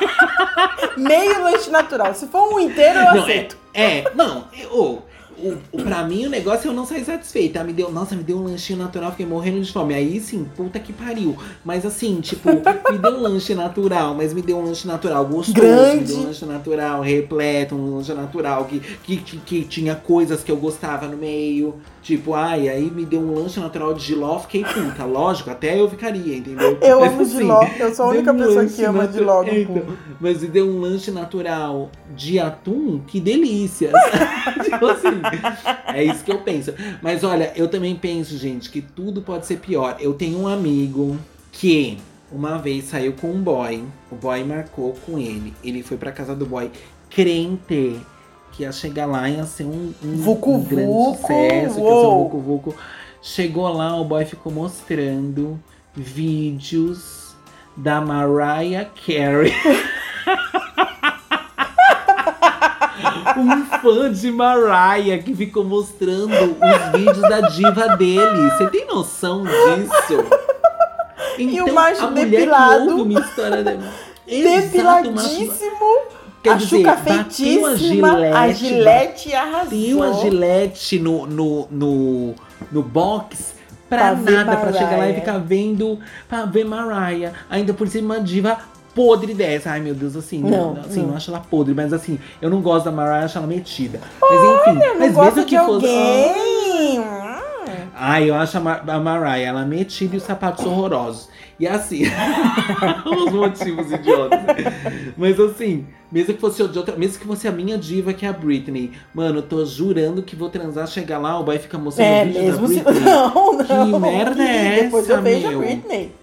[0.98, 2.12] Meio lanche natural.
[2.14, 3.57] Se for um inteiro, eu não, é, aceito.
[3.72, 4.44] É, é não.
[4.52, 5.02] Eu,
[5.38, 7.62] o, o, pra mim o negócio é eu não sair satisfeita.
[7.64, 9.95] Me deu, nossa, me deu um lanchinho natural, fiquei morrendo de fome.
[9.95, 11.37] Aí sim, puta que pariu.
[11.64, 15.61] Mas assim, tipo, me deu um lanche natural, mas me deu um lanche natural gostoso.
[15.61, 16.01] Grande.
[16.01, 20.42] Me deu um lanche natural, repleto, um lanche natural que, que, que, que tinha coisas
[20.42, 21.75] que eu gostava no meio.
[22.03, 25.05] Tipo, ai, aí me deu um lanche natural de giló, fiquei puta.
[25.05, 26.77] Lógico, até eu ficaria, entendeu?
[26.83, 29.15] Eu mas, amo assim, giló, eu sou a única pessoa que ama natu...
[29.15, 29.85] giló no então,
[30.21, 33.93] Mas me deu um lanche natural de atum, que delícia.
[34.65, 35.23] tipo assim,
[35.95, 36.75] é isso que eu penso.
[37.01, 39.97] Mas olha, eu também penso, gente, que tudo pode ser pior.
[40.01, 41.17] Eu tenho um amigo
[41.53, 41.99] que
[42.33, 43.85] uma vez saiu com um boy.
[44.11, 45.55] O boy marcou com ele.
[45.62, 46.69] Ele foi pra casa do boy
[47.09, 48.01] crente
[48.53, 51.81] que ia chegar lá e ia ser um, um, Vucu um grande Vucu, sucesso, que
[51.81, 52.75] ia ser um Vucu Vucu.
[53.21, 55.59] Chegou lá, o boy ficou mostrando
[55.95, 57.35] vídeos
[57.77, 59.53] da Mariah Carey.
[63.37, 68.51] um fã de Mariah que ficou mostrando os vídeos da diva dele.
[68.51, 70.25] Você tem noção disso?
[71.38, 72.85] Então, e o então, macho a mulher depilado.
[72.85, 73.79] Que ouve uma história de...
[74.43, 76.22] Depiladíssimo.
[76.42, 79.70] Quer a dizer, Chuca feitíssima, a gilete, a gilete arrasou.
[79.70, 82.35] Bateu a gilete no, no, no,
[82.70, 83.55] no box
[83.88, 87.33] pra, pra nada, pra chegar lá e ficar vendo, pra ver Mariah.
[87.48, 88.59] Ainda por cima, diva
[88.92, 89.70] podre dessa.
[89.70, 91.09] Ai, meu Deus, assim, não, assim, não.
[91.09, 94.00] não acho ela podre, mas assim, eu não gosto da Mariah, acho ela metida.
[94.20, 95.87] Mas enfim, Olha, mas mesmo que fosse.
[95.87, 97.32] Alguém.
[97.94, 101.28] Ai, eu acho a, Mar a Mariah, ela metida e os sapatos horrorosos.
[101.61, 102.02] E assim,
[103.05, 104.40] os motivos idiotas.
[105.16, 108.28] Mas assim, mesmo que fosse de outra, mesmo que fosse a minha diva, que é
[108.28, 108.92] a Britney.
[109.14, 112.26] Mano, eu tô jurando que vou transar, chegar lá, o boy fica mostrando é, o
[112.26, 112.94] vídeo mesmo da Britney.
[112.94, 113.05] Se...
[113.05, 113.92] Não, não.
[113.92, 116.12] Que merda é essa, Depois eu vejo a Britney.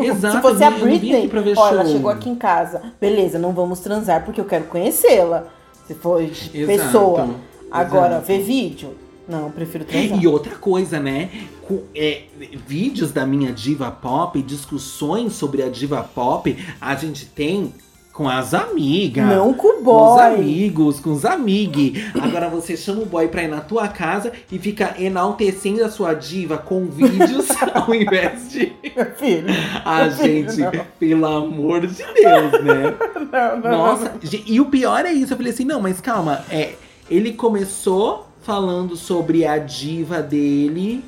[0.00, 2.80] Exato, Se fosse a Britney, ela chegou aqui em casa.
[3.00, 5.44] Beleza, não vamos transar porque eu quero conhecê-la.
[5.86, 6.66] Se for Exato.
[6.66, 7.30] pessoa.
[7.70, 8.26] Agora, Exato.
[8.26, 8.96] ver vídeo,
[9.30, 10.20] não, eu prefiro transar.
[10.20, 11.30] E outra coisa, né?
[11.62, 12.24] Com, é,
[12.66, 17.72] vídeos da minha diva pop, discussões sobre a diva pop, a gente tem
[18.12, 19.24] com as amigas.
[19.24, 19.94] Não com o boy.
[19.94, 21.92] Com os amigos, com os amigos.
[22.20, 26.12] Agora você chama o boy pra ir na tua casa e fica enaltecendo a sua
[26.12, 28.72] diva com vídeos ao invés de.
[28.94, 29.46] Meu filho.
[29.84, 32.94] A meu gente, filho, pelo amor de Deus, né?
[33.30, 33.70] Não, não.
[33.70, 34.20] Nossa, não.
[34.44, 35.32] e o pior é isso.
[35.32, 36.44] Eu falei assim: não, mas calma.
[36.50, 36.74] É,
[37.08, 41.04] ele começou falando sobre a diva dele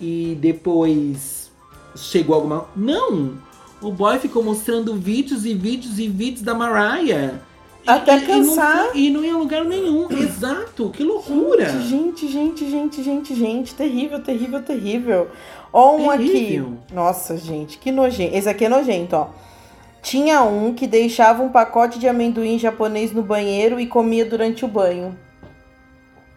[0.00, 1.50] e depois
[1.94, 2.68] chegou alguma.
[2.74, 3.34] Não!
[3.82, 7.34] O boy ficou mostrando vídeos e vídeos e vídeos da Mariah.
[7.86, 8.92] Até e, cansar.
[8.94, 10.08] E não, e não ia lugar nenhum.
[10.18, 11.68] Exato, que loucura.
[11.82, 13.74] Gente, gente, gente, gente, gente.
[13.74, 15.28] Terrível, terrível, terrível.
[15.70, 16.78] Ó, um terrível.
[16.82, 16.94] aqui.
[16.94, 18.34] Nossa, gente, que nojento.
[18.34, 19.28] Esse aqui é nojento, ó.
[20.00, 24.68] Tinha um que deixava um pacote de amendoim japonês no banheiro e comia durante o
[24.68, 25.14] banho.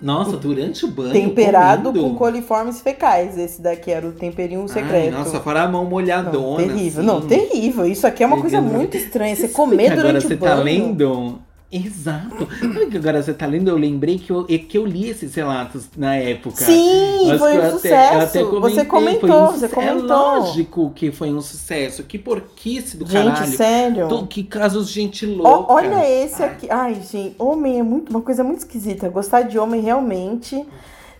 [0.02, 1.12] Nossa, durante o banho.
[1.12, 2.10] Temperado comendo?
[2.10, 3.38] com coliformes fecais.
[3.38, 5.06] Esse daqui era o temperinho secreto.
[5.06, 6.32] Ai, nossa, fora a mão molhadona.
[6.32, 7.00] Não, terrível.
[7.00, 7.08] Assim.
[7.08, 7.86] Não, terrível.
[7.86, 9.36] Isso aqui é uma coisa muito estranha.
[9.36, 10.08] Você comer durante o banho.
[10.08, 11.40] Agora você tá lendo
[11.72, 12.48] Exato.
[12.60, 13.70] Sabe que agora você tá lendo?
[13.70, 16.66] Eu lembrei que eu, que eu li esses relatos na época.
[16.66, 18.18] Sim, foi um sucesso.
[18.18, 20.10] Até, comentei, você comentou, um, você é comentou.
[20.10, 22.04] É lógico que foi um sucesso.
[22.04, 23.52] Que porquice do gente, caralho.
[23.56, 24.08] sério?
[24.08, 25.72] Tô, que casos de gente louca.
[25.72, 26.68] O, olha esse aqui.
[26.72, 29.08] Ai, gente, homem é muito, uma coisa muito esquisita.
[29.08, 30.66] Gostar de homem realmente.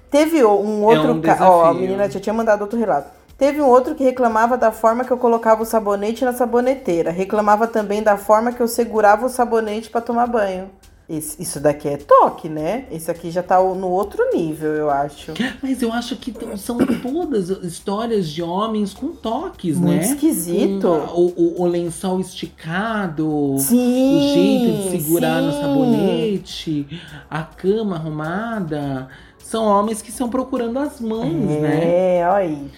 [0.10, 1.44] Teve um outro é um caso.
[1.44, 3.19] Ó, a menina já tinha mandado outro relato.
[3.40, 7.10] Teve um outro que reclamava da forma que eu colocava o sabonete na saboneteira.
[7.10, 10.70] Reclamava também da forma que eu segurava o sabonete para tomar banho.
[11.10, 12.86] Esse, isso daqui é toque, né?
[12.92, 15.34] Esse aqui já tá no outro nível, eu acho.
[15.64, 20.06] Mas eu acho que são todas histórias de homens com toques, Muito né?
[20.06, 20.88] Muito esquisito.
[20.88, 25.48] o, o, o, lençol esticado, sim, o jeito de segurar sim.
[25.48, 29.08] no sabonete, a cama arrumada.
[29.40, 32.18] São homens que estão procurando as mães, é, né?
[32.20, 32.72] É, olha aí.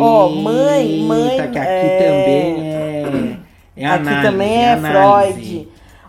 [0.00, 1.36] Ó, oh, mãe, mãe.
[1.36, 2.08] que aqui é...
[2.08, 3.84] também é.
[3.84, 5.68] é aqui análise, também é Freud.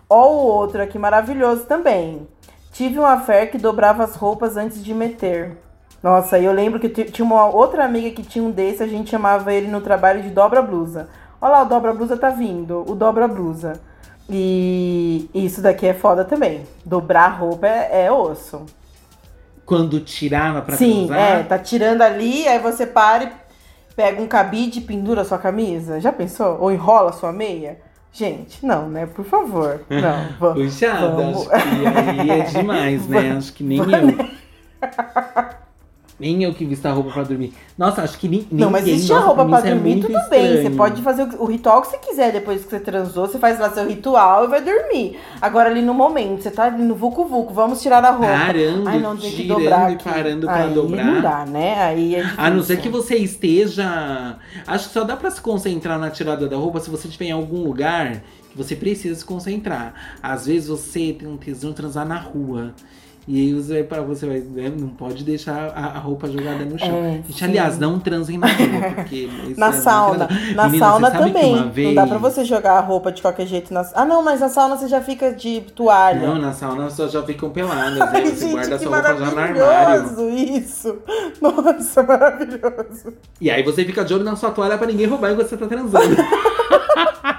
[0.09, 2.27] Ó, o outro aqui maravilhoso também.
[2.71, 5.57] Tive uma fé que dobrava as roupas antes de meter.
[6.01, 9.53] Nossa, eu lembro que tinha uma outra amiga que tinha um desse, a gente chamava
[9.53, 11.09] ele no trabalho de dobra blusa.
[11.41, 13.73] Olha lá, o dobra blusa tá vindo, o dobra blusa.
[14.29, 16.63] E isso daqui é foda também.
[16.85, 18.65] Dobrar roupa é, é osso.
[19.65, 23.31] Quando tirava pra Sim, é, tá tirando ali, aí você para e
[23.95, 25.99] pega um cabide e pendura a sua camisa.
[25.99, 26.57] Já pensou?
[26.59, 27.79] Ou enrola a sua meia?
[28.11, 29.05] Gente, não, né?
[29.05, 29.81] Por favor.
[29.89, 30.29] Não.
[30.39, 31.51] Vamos, Puxada, vamos.
[31.51, 33.31] acho que aí é demais, né?
[33.37, 33.85] Acho que nem eu.
[36.17, 37.53] Nem eu que visto a roupa pra dormir.
[37.77, 40.53] Nossa, acho que nem, Não, mas existe a roupa pra é dormir, é tudo estranho.
[40.53, 40.63] bem.
[40.63, 43.27] Você pode fazer o, ritual que você quiser depois que você transou.
[43.27, 45.19] Você faz lá seu ritual e vai dormir.
[45.41, 48.27] Agora, ali no momento, você tá ali no vucu vucu, vamos tirar a roupa.
[48.27, 51.05] Parando, Ai, não, tem que dobrar e parando pra Aí dobrar.
[51.05, 51.83] não dá, né?
[51.83, 54.37] Aí é A não ser que você esteja...
[54.65, 57.31] Acho que só dá pra se concentrar na tirada da roupa se você estiver em
[57.31, 59.93] algum lugar que você precisa se concentrar.
[60.23, 62.73] Às vezes você tem um tesão de transar na rua.
[63.27, 66.77] E aí você vai, você vai, né, não pode deixar a, a, roupa jogada no
[66.77, 67.03] chão.
[67.05, 71.69] É, Gente, aliás, não transem na rua, porque na é sauna, na Menina, sauna também.
[71.69, 71.87] Vez...
[71.87, 74.49] Não dá pra você jogar a roupa de qualquer jeito na Ah, não, mas na
[74.49, 76.27] sauna você já fica de toalha.
[76.27, 79.31] Não, na sauna você já ficam peladas, Ai, você gente, guarda a sua roupa já
[79.31, 80.29] no armário.
[80.29, 80.95] isso.
[81.41, 83.13] Nossa, maravilhoso.
[83.41, 85.65] E aí você fica de olho na sua toalha pra ninguém roubar enquanto você tá
[85.65, 86.15] transando.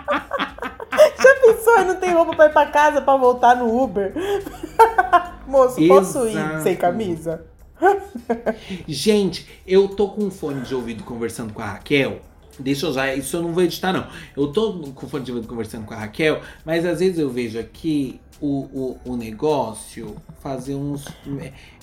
[1.67, 1.85] já pensou?
[1.85, 4.13] Não tem roupa pra ir pra casa pra voltar no Uber.
[5.47, 6.01] Moço, Exato.
[6.01, 7.45] posso ir sem camisa?
[8.87, 12.21] Gente, eu tô com um fone de ouvido conversando com a Raquel.
[12.59, 13.15] Deixa eu já.
[13.15, 14.07] Isso eu não vou editar, não.
[14.37, 17.59] Eu tô com fone de ouvido conversando com a Raquel, mas às vezes eu vejo
[17.59, 21.05] aqui o, o, o negócio fazer uns.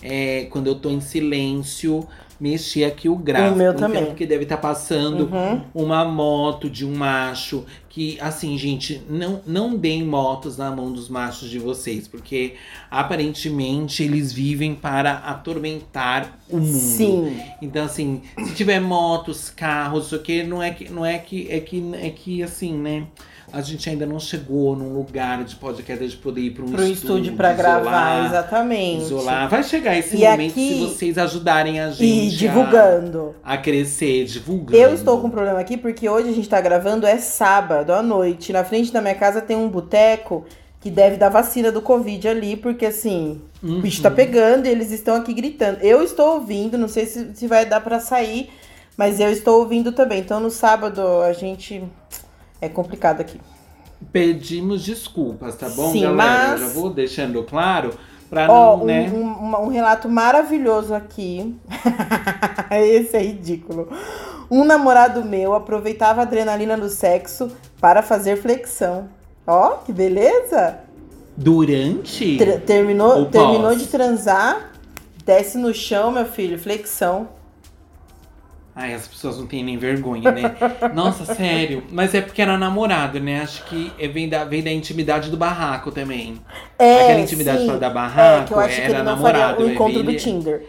[0.02, 2.08] É, quando eu tô em silêncio,
[2.44, 3.56] mexer aqui o gráfico.
[3.56, 4.06] O meu também.
[4.06, 5.62] Porque deve estar tá passando uhum.
[5.74, 7.64] uma moto de um macho.
[7.88, 12.06] Que, assim, gente, não, não deem motos na mão dos machos de vocês.
[12.06, 12.56] Porque
[12.92, 16.78] aparentemente eles vivem para atormentar o mundo.
[16.78, 17.40] Sim.
[17.62, 20.92] Então, assim, se tiver motos, carros, isso aqui, não é que.
[20.92, 21.48] Não é que.
[21.50, 23.08] É que, é que assim, né?
[23.54, 26.82] a gente ainda não chegou num lugar de podcast de poder ir para um Pro
[26.82, 29.04] estúdio, estúdio para gravar, exatamente.
[29.04, 29.48] Isolar.
[29.48, 32.33] Vai chegar esse e momento aqui, se vocês ajudarem a gente.
[32.38, 33.36] Divulgando.
[33.44, 34.76] A, crescer, divulgando.
[34.76, 38.02] Eu estou com um problema aqui porque hoje a gente está gravando, é sábado à
[38.02, 38.54] noite.
[38.54, 40.46] Na frente da minha casa tem um boteco
[40.80, 43.78] que deve dar vacina do Covid ali, porque assim, uhum.
[43.78, 44.16] o bicho tá uhum.
[44.16, 45.80] pegando e eles estão aqui gritando.
[45.82, 48.50] Eu estou ouvindo, não sei se, se vai dar para sair,
[48.98, 50.20] mas eu estou ouvindo também.
[50.20, 51.84] Então no sábado a gente
[52.60, 53.40] é complicado aqui.
[54.12, 56.16] Pedimos desculpas, tá bom, Sim, galera?
[56.16, 56.62] Mas...
[56.62, 57.92] Eu já vou deixando claro
[58.34, 59.10] pra não, oh, né?
[59.14, 61.56] Um, um, um relato maravilhoso aqui.
[62.72, 63.88] Esse é ridículo.
[64.50, 69.10] Um namorado meu aproveitava a adrenalina do sexo para fazer flexão.
[69.46, 70.80] Ó, oh, que beleza!
[71.36, 72.38] Durante?
[72.38, 74.72] Ter terminou, terminou de transar,
[75.26, 77.28] desce no chão, meu filho, flexão.
[78.76, 80.56] Ai, as pessoas não têm nem vergonha, né?
[80.96, 81.84] Nossa, sério.
[81.92, 83.42] Mas é porque era namorado, né?
[83.42, 86.42] Acho que é, vem da, vem da intimidade do barraco também.
[86.80, 87.78] É, Aquela intimidade sim.
[87.78, 89.56] da barraco é, que eu acho era que ele não namorado.
[89.58, 90.12] Faria o encontro ele...
[90.12, 90.64] do Tinder.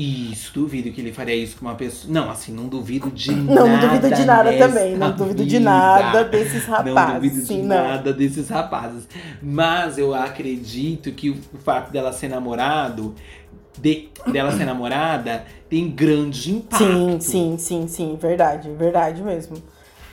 [0.00, 2.12] Isso, duvido que ele faria isso com uma pessoa.
[2.12, 3.68] Não, assim, não duvido de não, nada.
[3.68, 4.96] Não duvido de nada também.
[4.96, 5.50] Não duvido vida.
[5.50, 6.94] de nada desses rapazes.
[6.94, 7.88] Não duvido sim, de não.
[7.88, 9.08] nada desses rapazes.
[9.42, 13.12] Mas eu acredito que o fato dela ser namorado
[13.80, 16.78] de, dela ser namorada tem grande impacto.
[16.78, 18.18] Sim, sim, sim, sim.
[18.20, 19.62] Verdade, verdade mesmo.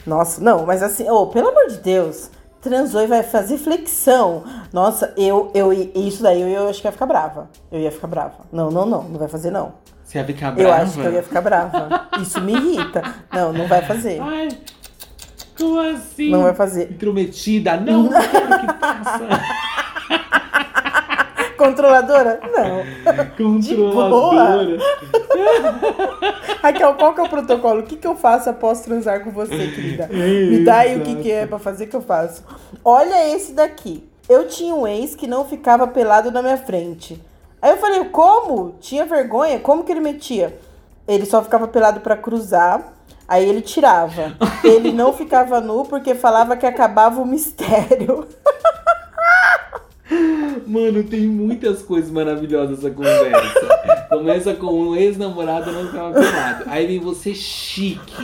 [0.06, 2.30] Nossa, não, mas assim, oh, pelo amor de Deus,
[2.62, 4.44] transou e vai fazer flexão.
[4.72, 7.50] Nossa, eu, eu, isso daí eu, eu acho que ia ficar brava.
[7.72, 8.46] Eu ia ficar brava.
[8.52, 9.74] Não, não, não, não vai fazer não.
[10.04, 10.70] Você ia ficar brava?
[10.70, 12.10] Eu acho que eu ia ficar brava.
[12.22, 13.02] Isso me irrita.
[13.34, 14.20] Não, não vai fazer.
[14.22, 14.50] Ai,
[15.58, 16.30] como assim?
[16.30, 16.92] Não vai fazer.
[16.92, 17.78] Intrometida?
[17.78, 19.28] Não, não quero que faça.
[21.58, 22.40] Controladora?
[22.56, 22.84] Não.
[23.36, 24.78] Controladora.
[26.62, 27.80] Raquel, qual que é o protocolo?
[27.82, 30.08] O que, que eu faço após transar com você, querida?
[30.08, 32.44] Me dá aí o que, que é pra fazer que eu faço.
[32.84, 34.08] Olha esse daqui.
[34.28, 37.22] Eu tinha um ex que não ficava pelado na minha frente.
[37.62, 38.76] Aí eu falei, como?
[38.80, 39.60] Tinha vergonha?
[39.60, 40.58] Como que ele metia?
[41.08, 42.94] Ele só ficava pelado para cruzar.
[43.28, 44.36] Aí ele tirava.
[44.64, 48.28] Ele não ficava nu porque falava que acabava o mistério.
[50.68, 54.08] Mano, tem muitas coisas maravilhosas essa conversa.
[54.10, 56.64] Começa com um ex-namorado não estava pelado.
[56.68, 58.24] Aí vem você chique.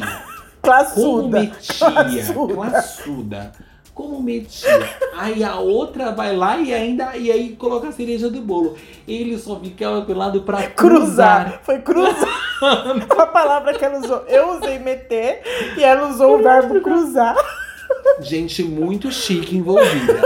[0.62, 1.02] Classuda.
[1.02, 1.92] Como metia.
[1.92, 2.54] Classuda.
[2.54, 3.52] Classuda.
[3.94, 4.90] Como metia.
[5.18, 8.76] Aí a outra vai lá e ainda e aí coloca a cereja do bolo.
[9.08, 11.46] Ele só ficava pelado pra cruzar.
[11.46, 11.62] cruzar.
[11.64, 12.42] Foi cruzar.
[13.18, 14.24] a palavra que ela usou.
[14.28, 15.42] Eu usei meter
[15.78, 17.36] e ela usou o verbo cruzar.
[18.22, 20.22] Gente muito chique envolvida.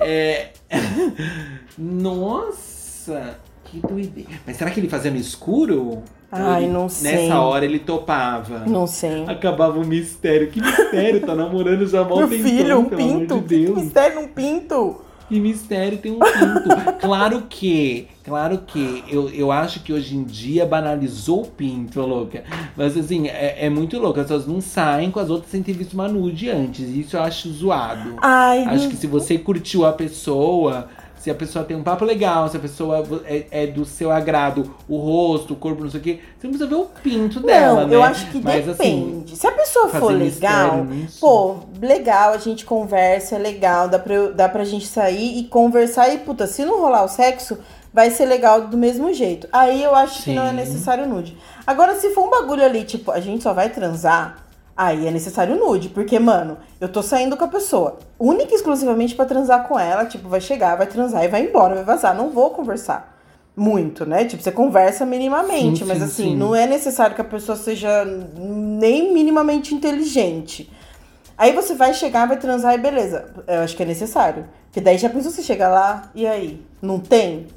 [0.00, 0.48] É...
[1.76, 3.38] Nossa!
[3.70, 4.30] que doideira.
[4.46, 6.02] Mas será que ele fazia no escuro?
[6.30, 7.12] Ai, ele, não sei.
[7.12, 8.60] Nessa hora ele topava.
[8.66, 9.24] Não sei.
[9.26, 10.48] Acabava o mistério.
[10.48, 11.20] Que mistério?
[11.20, 13.36] Tá namorando já mal Meu filho, um pinto?
[13.36, 13.74] de Deus.
[13.74, 15.02] Que mistério num pinto?
[15.30, 16.68] Que mistério tem um pinto.
[17.00, 22.42] claro que, claro que, eu, eu acho que hoje em dia banalizou o pinto, louca.
[22.76, 24.18] Mas assim, é, é muito louco.
[24.18, 26.80] As pessoas não saem com as outras sem ter visto uma nude antes.
[26.80, 28.16] Isso eu acho zoado.
[28.20, 30.88] Ai, Acho que se você curtiu a pessoa,
[31.20, 34.74] se a pessoa tem um papo legal, se a pessoa é, é do seu agrado,
[34.88, 37.82] o rosto, o corpo, não sei o quê, você não precisa ver o pinto dela,
[37.82, 37.94] não, né?
[37.94, 39.36] eu acho que Mas, assim, depende.
[39.36, 40.86] Se a pessoa for legal,
[41.20, 46.08] pô, legal, a gente conversa, é legal, dá pra, dá pra gente sair e conversar
[46.08, 47.58] e, puta, se não rolar o sexo,
[47.92, 49.46] vai ser legal do mesmo jeito.
[49.52, 50.56] Aí eu acho que não é Sim.
[50.56, 51.36] necessário nude.
[51.66, 54.38] Agora, se for um bagulho ali, tipo, a gente só vai transar,
[54.82, 55.90] aí é necessário nude.
[55.90, 60.06] Porque, mano, eu tô saindo com a pessoa, única e exclusivamente pra transar com ela,
[60.06, 62.16] tipo, vai chegar, vai transar e vai embora, vai vazar.
[62.16, 63.18] Não vou conversar
[63.54, 64.24] muito, né?
[64.24, 66.36] Tipo, você conversa minimamente, Sim, mas sim, assim, sim.
[66.36, 68.04] não é necessário que a pessoa seja
[68.38, 70.70] nem minimamente inteligente.
[71.36, 73.26] Aí você vai chegar, vai transar e beleza.
[73.46, 74.46] Eu acho que é necessário.
[74.66, 76.62] Porque daí já pensou você chega lá e aí?
[76.80, 77.48] Não tem?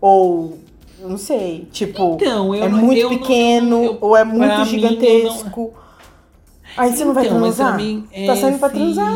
[0.00, 0.58] Ou,
[1.00, 5.74] não sei, tipo, Então, eu é não- muito não- pequeno eu- ou é muito gigantesco.
[6.76, 7.74] Aí você não vai Então, mas transar?
[7.74, 9.14] pra mim, Tá é saindo pra se- transar.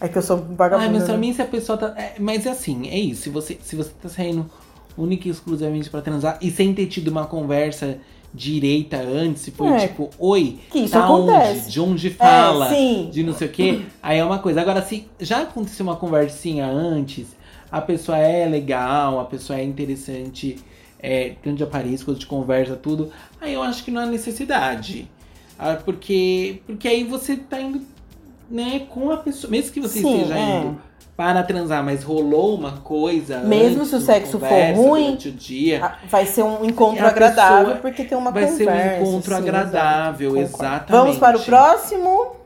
[0.00, 0.88] É que eu sou vagabunda.
[0.88, 1.18] Ai, mas pra né?
[1.18, 1.94] mim, se a pessoa tá.
[1.96, 3.22] é, mas é assim, é isso.
[3.22, 4.48] Se você, se você tá saindo
[4.96, 7.98] única e exclusivamente pra transar e sem ter tido uma conversa
[8.32, 11.60] direita antes, se foi É, tipo, oi, que isso tá acontece.
[11.62, 11.70] onde?
[11.72, 12.66] De onde fala?
[12.66, 13.08] É, sim.
[13.10, 13.80] De não sei o quê.
[14.02, 14.60] Aí é uma coisa.
[14.60, 17.26] Agora, se já aconteceu uma conversinha antes,
[17.72, 20.56] a pessoa é legal, a pessoa é interessante,
[21.00, 25.08] é, tanto de aparência quanto de conversa, tudo, aí eu acho que não há necessidade.
[25.58, 27.82] Ah, porque, porque aí você tá indo
[28.50, 29.50] né, com a pessoa.
[29.50, 30.60] Mesmo que você Sim, esteja é.
[30.60, 30.78] indo
[31.18, 33.40] para transar, mas rolou uma coisa.
[33.40, 35.92] Mesmo antes, se o sexo for conversa ruim, durante o dia.
[36.08, 38.64] Vai ser um encontro agradável, porque tem uma vai conversa.
[38.64, 40.92] ser um encontro sim, agradável, exatamente.
[40.92, 42.36] Vamos para o próximo?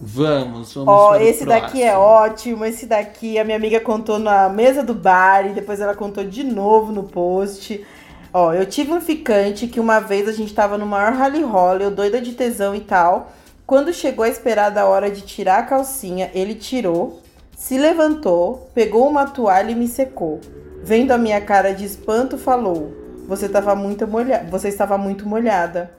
[0.00, 2.64] Vamos, vamos Ó, para o esse daqui é ótimo.
[2.64, 6.42] Esse daqui a minha amiga contou na mesa do bar e depois ela contou de
[6.42, 7.86] novo no post.
[8.32, 11.78] Ó, eu tive um ficante que uma vez a gente tava no maior rally roll,
[11.78, 13.32] eu doida de tesão e tal.
[13.66, 17.20] Quando chegou a esperada hora de tirar a calcinha, ele tirou,
[17.56, 20.40] se levantou, pegou uma toalha e me secou.
[20.82, 22.94] Vendo a minha cara de espanto, falou:
[23.26, 25.90] "Você tava muito molhada, você estava muito molhada".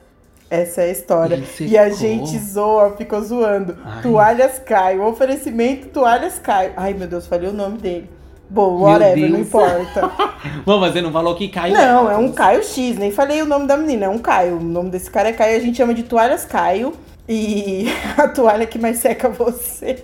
[0.50, 1.38] Essa é a história.
[1.62, 3.78] E a gente zoa, ficou zoando.
[3.86, 4.02] Ai.
[4.02, 5.02] Toalhas Caio.
[5.04, 6.74] Oferecimento Toalhas Caio.
[6.76, 8.10] Ai, meu Deus, falei o nome dele.
[8.54, 10.12] Bom, Meu whatever, não importa.
[10.66, 11.74] Vamos, mas você não falou que caiu.
[11.74, 14.58] Não, é um Caio X, nem falei o nome da menina, é um Caio.
[14.58, 16.92] O nome desse cara é Caio, a gente chama de Toalhas Caio.
[17.30, 17.86] E
[18.18, 20.04] a toalha que mais seca você.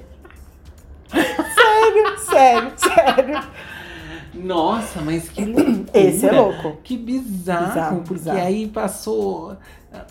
[1.11, 3.43] sério, sério, sério.
[4.33, 5.85] Nossa, mas que loucura.
[5.93, 6.77] Esse é louco.
[6.83, 8.39] Que bizarro, Bizarro, porque bizarro.
[8.39, 9.57] aí passou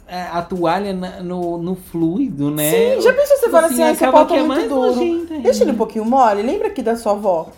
[0.09, 2.71] a, a toalha na- no, no fluido, né?
[2.71, 5.41] Sim, já pensou você fala assim, ai, seu acaba pau tá que é muito duro.
[5.43, 7.49] Deixa ele um pouquinho mole, lembra aqui da sua avó?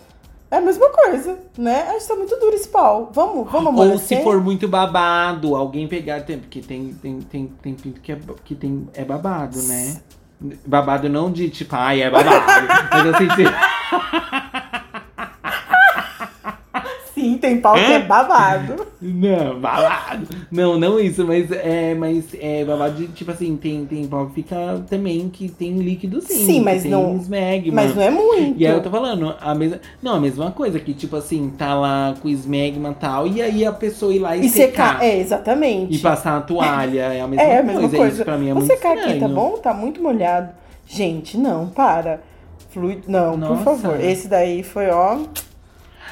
[0.51, 1.83] É a mesma coisa, né?
[1.89, 3.11] Acho que tá muito duro esse pau.
[3.13, 4.17] Vamos, vamos Ou amolecer?
[4.17, 6.21] se for muito babado, alguém pegar.
[6.21, 10.01] Tem, porque tem, tem, tem, tem pinto que, é, que tem, é babado, né?
[10.65, 12.45] Babado não de tipo, ai, é babado.
[12.91, 13.27] mas assim,
[17.13, 18.87] Sim, tem pau que é babado.
[19.01, 20.27] Não, babado.
[20.51, 24.83] Não, não isso, mas é, mas é babado de tipo assim, tem, tem pau fica
[24.89, 26.45] também que tem líquido sim.
[26.45, 27.73] Sim, mas tem não- Smegma.
[27.75, 28.55] Mas não é muito.
[28.59, 29.79] E aí eu tô falando, a mesma.
[30.03, 33.65] Não, a mesma coisa, que tipo assim, tá lá com esmegma e tal, e aí
[33.65, 34.95] a pessoa ir lá e, E secar.
[34.99, 35.03] secar.
[35.05, 35.95] É, exatamente.
[35.95, 37.79] E passar a toalha, é a mesma é, a coisa.
[37.81, 38.15] mesma coisa.
[38.15, 39.33] Isso pra mim é Vou muito secar aqui, tá estranho.
[39.35, 39.51] bom?
[39.59, 40.49] Tá muito molhado.
[40.85, 42.21] Gente, não, para.
[42.71, 43.03] Fluido.
[43.07, 43.63] Não, Nossa.
[43.63, 44.01] por favor.
[44.03, 45.19] Esse daí foi, ó.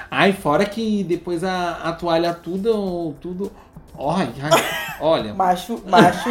[0.09, 3.15] Ai, fora que depois a, a toalha tudo.
[3.21, 3.51] tudo.
[3.99, 4.63] Ai, ai,
[4.99, 5.33] olha.
[5.35, 6.29] Macho, macho.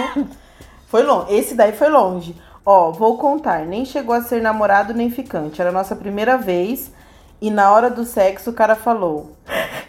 [0.87, 1.35] foi longe.
[1.35, 2.35] Esse daí foi longe.
[2.65, 3.67] Ó, vou contar.
[3.67, 5.61] Nem chegou a ser namorado nem ficante.
[5.61, 6.91] Era a nossa primeira vez.
[7.41, 9.33] E na hora do sexo o cara falou: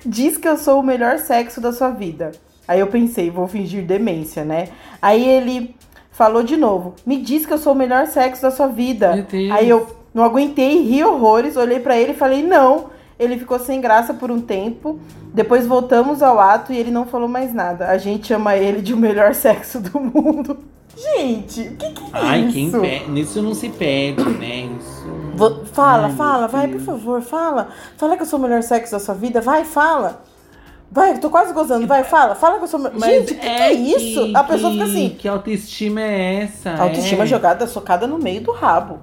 [0.05, 2.31] Diz que eu sou o melhor sexo da sua vida.
[2.67, 4.67] Aí eu pensei, vou fingir demência, né?
[5.01, 5.75] Aí ele
[6.11, 9.25] falou de novo: Me diz que eu sou o melhor sexo da sua vida.
[9.51, 12.96] Aí eu não aguentei, ri horrores, olhei pra ele e falei: Não.
[13.19, 14.99] Ele ficou sem graça por um tempo.
[15.33, 17.87] Depois voltamos ao ato e ele não falou mais nada.
[17.87, 20.57] A gente chama ele de o melhor sexo do mundo.
[20.95, 22.53] Gente, o que, que é Ai, isso?
[22.53, 23.11] quem pede.
[23.11, 24.67] Nisso não se pede, né?
[24.79, 25.05] Isso.
[25.35, 27.69] Vo- Fala, Ai, fala, vai, por favor, fala.
[27.97, 30.23] Fala que eu sou o melhor sexo da sua vida, vai, fala.
[30.91, 32.33] Vai, eu tô quase gozando, vai, fala.
[32.33, 32.99] Fala que eu sou o melhor.
[32.99, 34.31] Gente, o que, que é isso?
[34.35, 35.09] A pessoa fica assim.
[35.09, 36.71] Que autoestima é essa?
[36.81, 37.27] Autoestima é.
[37.27, 38.99] jogada, socada no meio do rabo.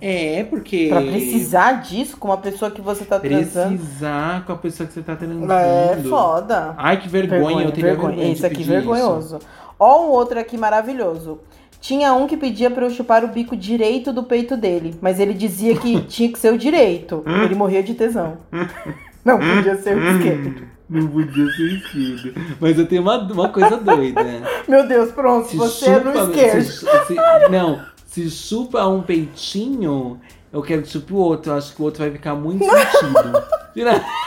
[0.00, 0.88] É, porque.
[0.88, 3.76] Pra precisar disso com uma pessoa que você tá transando.
[3.76, 5.52] Precisar com a pessoa que você tá transando.
[5.52, 6.74] É foda.
[6.76, 8.16] Ai, que vergonha, vergonha eu teria vergonha.
[8.16, 9.36] vergonha Isso aqui vergonhoso.
[9.36, 9.46] Isso.
[9.78, 11.40] Ó, um outro aqui maravilhoso.
[11.80, 15.34] Tinha um que pedia para eu chupar o bico direito do peito dele, mas ele
[15.34, 17.22] dizia que tinha que ser o direito.
[17.44, 18.38] Ele morria de tesão.
[19.24, 20.62] Não podia ser o esquerdo.
[20.88, 22.56] Não podia ser esquerdo.
[22.60, 24.22] Mas eu tenho uma, uma coisa doida.
[24.68, 26.62] Meu Deus, pronto, você chupa, é no esquerdo.
[26.62, 27.14] Se,
[27.50, 27.80] não,
[28.16, 30.18] se chupa um peitinho,
[30.50, 31.52] eu quero que chupe o outro.
[31.52, 33.42] Eu acho que o outro vai ficar muito sentido.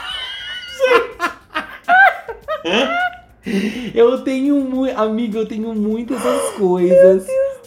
[3.94, 4.96] Eu tenho muito.
[4.96, 7.26] Amiga, eu tenho muitas essas coisas.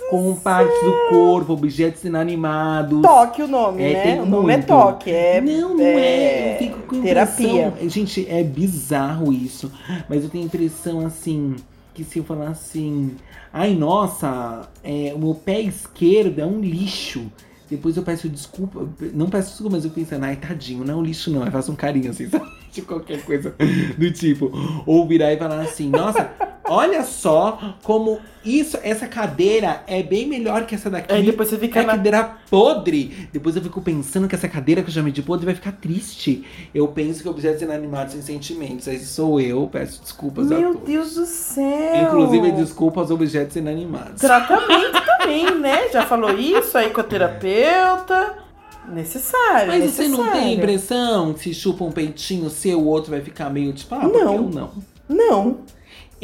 [0.09, 3.01] Com partes do corpo, objetos inanimados.
[3.01, 4.21] Toque o nome, é, né?
[4.21, 5.09] O nome é toque.
[5.09, 5.93] É, não, não é.
[5.93, 6.53] é.
[6.53, 7.67] Eu fico com terapia.
[7.67, 7.89] Impressão.
[7.89, 9.71] Gente, é bizarro isso.
[10.07, 11.55] Mas eu tenho a impressão assim.
[11.93, 13.15] Que se eu falar assim.
[13.51, 17.31] Ai, nossa, é, o meu pé esquerdo é um lixo.
[17.69, 18.87] Depois eu peço desculpa.
[19.13, 21.45] Não peço desculpa, mas eu penso, ai, tadinho, não é um lixo, não.
[21.45, 22.45] Eu faço um carinho assim, sabe?
[22.71, 23.55] De qualquer coisa
[23.97, 24.51] do tipo.
[24.85, 26.31] Ou virar e falar assim, nossa,
[26.73, 31.13] olha só como isso, essa cadeira é bem melhor que essa daqui.
[31.13, 31.79] Aí depois você fica.
[31.79, 31.93] É na...
[31.93, 33.29] cadeira podre.
[33.31, 35.71] Depois eu fico pensando que essa cadeira que eu já me de podre vai ficar
[35.73, 36.43] triste.
[36.75, 38.87] Eu penso que objetos inanimados sem sentimentos.
[38.87, 40.87] Aí sou eu, peço desculpas Meu a todos.
[40.87, 42.03] Deus do céu.
[42.03, 44.19] Inclusive, desculpa aos objetos inanimados.
[44.19, 45.89] Tratamento também, né?
[45.89, 48.43] Já falou isso aí com a terapeuta.
[48.89, 49.67] Necessário.
[49.67, 50.11] Mas necessário.
[50.11, 53.71] você não tem impressão que se chupa um peitinho seu, o outro vai ficar meio
[53.71, 54.49] tipo, ah, não.
[54.49, 54.71] não?
[55.07, 55.57] Não.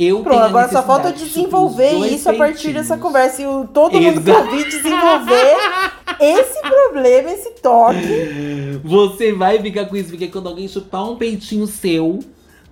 [0.02, 3.42] Eu Pronto, agora só falta desenvolver isso a partir dessa conversa.
[3.42, 5.58] E o, todo mundo que ouvir desenvolver
[6.22, 8.80] esse problema, esse toque.
[8.82, 12.20] Você vai ficar com isso, porque quando alguém chupar um peitinho seu,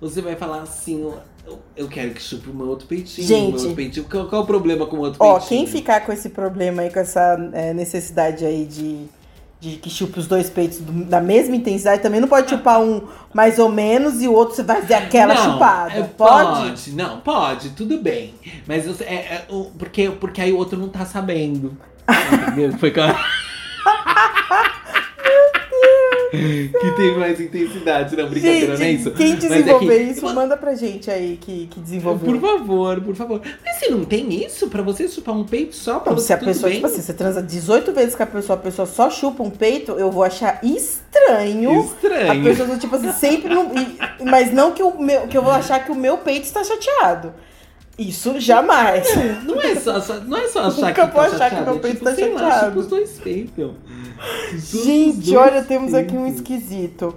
[0.00, 1.12] você vai falar assim:
[1.76, 3.26] eu quero que chupe o meu outro peitinho.
[3.26, 4.06] Gente, outro peitinho.
[4.10, 5.60] Qual, qual, é o problema com o outro ó, peitinho?
[5.60, 9.04] Ó, quem ficar com esse problema aí, com essa é, necessidade aí de,
[9.60, 13.02] de que chupe os dois peitos do, da mesma intensidade, também não pode chupar um
[13.34, 15.92] mais ou menos e o outro você vai fazer aquela não, chupada.
[15.94, 16.68] É, pode?
[16.68, 16.92] pode?
[16.92, 18.34] Não, pode, tudo bem.
[18.66, 19.46] Mas é, é,
[19.76, 21.76] porque, porque aí o outro não tá sabendo.
[22.32, 22.78] Entendeu?
[22.78, 24.68] Foi a...
[26.80, 28.16] que tem mais intensidade.
[28.16, 29.10] Não, brincadeira, gente, não é isso?
[29.12, 30.10] Quem desenvolver é que...
[30.12, 32.32] isso, manda pra gente aí que, que desenvolveu.
[32.32, 33.42] Por favor, por favor.
[33.64, 36.38] Mas se não tem isso, pra você chupar um peito só, pra você, se a
[36.38, 36.78] pessoa, bem?
[36.78, 39.92] tipo assim, você transa 18 vezes com a pessoa, a pessoa só chupa um peito,
[39.92, 41.84] eu vou achar estranho.
[41.84, 42.32] Estranho.
[42.32, 43.54] A pessoa, tipo assim, sempre.
[43.54, 43.70] Não,
[44.24, 47.32] mas não que, o meu, que eu vou achar que o meu peito está chateado.
[47.98, 49.08] Isso jamais.
[49.44, 51.80] Não é só, só não é só achar Nunca que tá achar chateado, que meu
[51.80, 52.76] peito é, tipo, tá chateado.
[52.76, 53.72] Lá, os dois peitos.
[54.54, 57.14] Gente, olha, temos aqui um esquisito.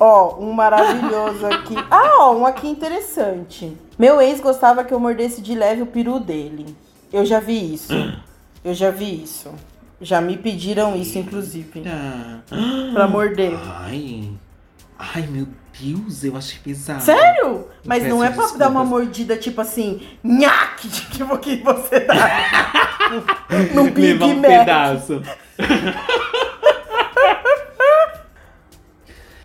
[0.00, 1.74] Ó, um maravilhoso aqui.
[1.90, 3.76] Ah, ó, um aqui interessante.
[3.98, 6.74] Meu ex gostava que eu mordesse de leve o peru dele.
[7.12, 7.92] Eu já vi isso.
[8.64, 9.50] Eu já vi isso.
[10.00, 11.82] Já me pediram isso, inclusive.
[11.86, 12.40] Ah.
[12.92, 13.54] Pra morder.
[13.54, 14.30] Ai.
[14.98, 15.46] Ai, meu
[15.80, 17.02] Deus, eu achei pesado.
[17.02, 17.68] Sério?
[17.84, 18.58] Mas não é pra desculpas.
[18.58, 23.10] dar uma mordida tipo assim, nhaque, tipo que você dá
[23.74, 24.50] no, no Big Levar um Mac.
[24.50, 25.22] pedaço.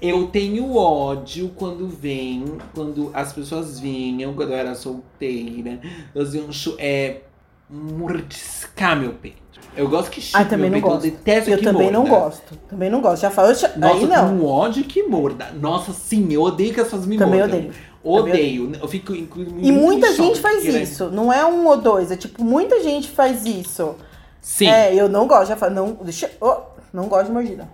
[0.01, 5.79] Eu tenho ódio quando vem, quando as pessoas vinham, quando eu era solteira,
[6.15, 7.21] elas iam é,
[7.69, 9.50] mordiscar meu peito.
[9.75, 11.05] Eu gosto que xingue ah, também não gosto.
[11.05, 11.97] Eu detesto eu que também morda.
[11.97, 12.57] não gosto.
[12.69, 13.21] Também não gosto.
[13.21, 14.35] Já falou, Nossa, aí não.
[14.35, 15.51] um ódio que morda.
[15.59, 17.59] Nossa, sim, eu odeio que as pessoas me também mordam.
[17.59, 17.73] Odeio.
[18.03, 18.63] Odeio.
[18.65, 18.81] Odeio.
[18.81, 21.09] Eu fico E muita gente faz isso.
[21.09, 22.11] Não é um ou dois.
[22.11, 23.95] É tipo, muita gente faz isso.
[24.41, 24.67] Sim.
[24.67, 25.49] É, eu não gosto.
[25.49, 26.57] Já falo, não, deixa, oh,
[26.91, 27.69] não gosto de mordida.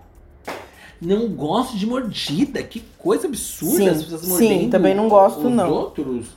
[1.01, 2.61] Não gosto de mordida.
[2.61, 4.49] Que coisa absurda sim, as pessoas mordendo.
[4.49, 5.71] Sim, também não gosto, os não.
[5.71, 6.27] outros.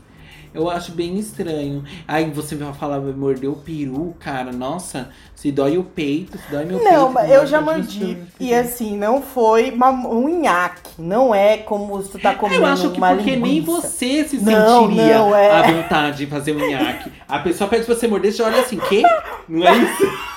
[0.53, 1.85] Eu acho bem estranho.
[2.09, 4.51] Aí você vai falar, vai morder o peru, cara.
[4.51, 7.29] Nossa, se dói o peito, se dói meu não, peito.
[7.29, 8.19] Não, eu já mordi.
[8.39, 10.91] E assim, não foi uma, um nhaque.
[10.99, 13.47] Não é como se tu tá comendo Eu acho que uma porque linguiça.
[13.47, 15.51] nem você se não, sentiria não, é...
[15.53, 17.13] à vontade de fazer um nhaque.
[17.29, 19.03] A pessoa pede pra você morder, você olha assim, quê?
[19.49, 20.31] Não é isso?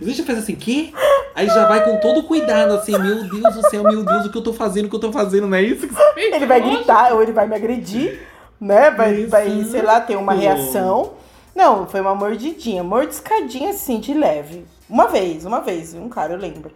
[0.00, 0.92] Você já faz assim, quê?
[1.34, 4.38] Aí já vai com todo cuidado, assim, meu Deus do céu, meu Deus, o que
[4.38, 6.34] eu tô fazendo, o que eu tô fazendo, não é isso que você fez?
[6.34, 8.20] Ele vai gritar ou ele vai me agredir
[8.60, 8.90] né?
[8.90, 11.12] Vai, vai, sei lá, ter uma reação.
[11.54, 14.66] Não, foi uma mordidinha, mordiscadinha assim, de leve.
[14.88, 16.70] Uma vez, uma vez, um cara, eu lembro.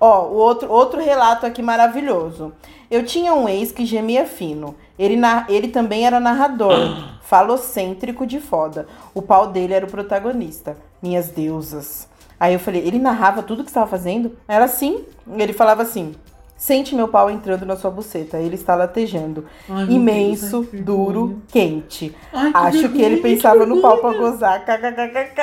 [0.00, 2.52] Ó, o outro, outro relato aqui maravilhoso.
[2.90, 4.74] Eu tinha um ex que gemia fino.
[4.98, 6.74] Ele, na, ele também era narrador,
[7.22, 8.86] falocêntrico de foda.
[9.14, 10.76] O pau dele era o protagonista.
[11.02, 12.08] Minhas deusas.
[12.38, 14.36] Aí eu falei, ele narrava tudo que estava fazendo?
[14.46, 15.04] Era assim.
[15.36, 16.14] Ele falava assim:
[16.56, 18.38] Sente meu pau entrando na sua buceta.
[18.38, 19.44] Ele está latejando.
[19.68, 22.14] Ai, Imenso, Deus, duro, quente.
[22.32, 24.64] Ai, que Acho vergonha, que ele pensava que no pau pra gozar.
[24.64, 25.42] KKKKK.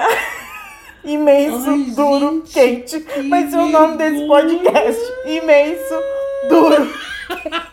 [1.05, 3.29] Imenso, Ai, duro, gente, quente.
[3.29, 5.01] Vai ser o nome desse podcast.
[5.25, 5.95] Imenso,
[6.49, 6.89] duro.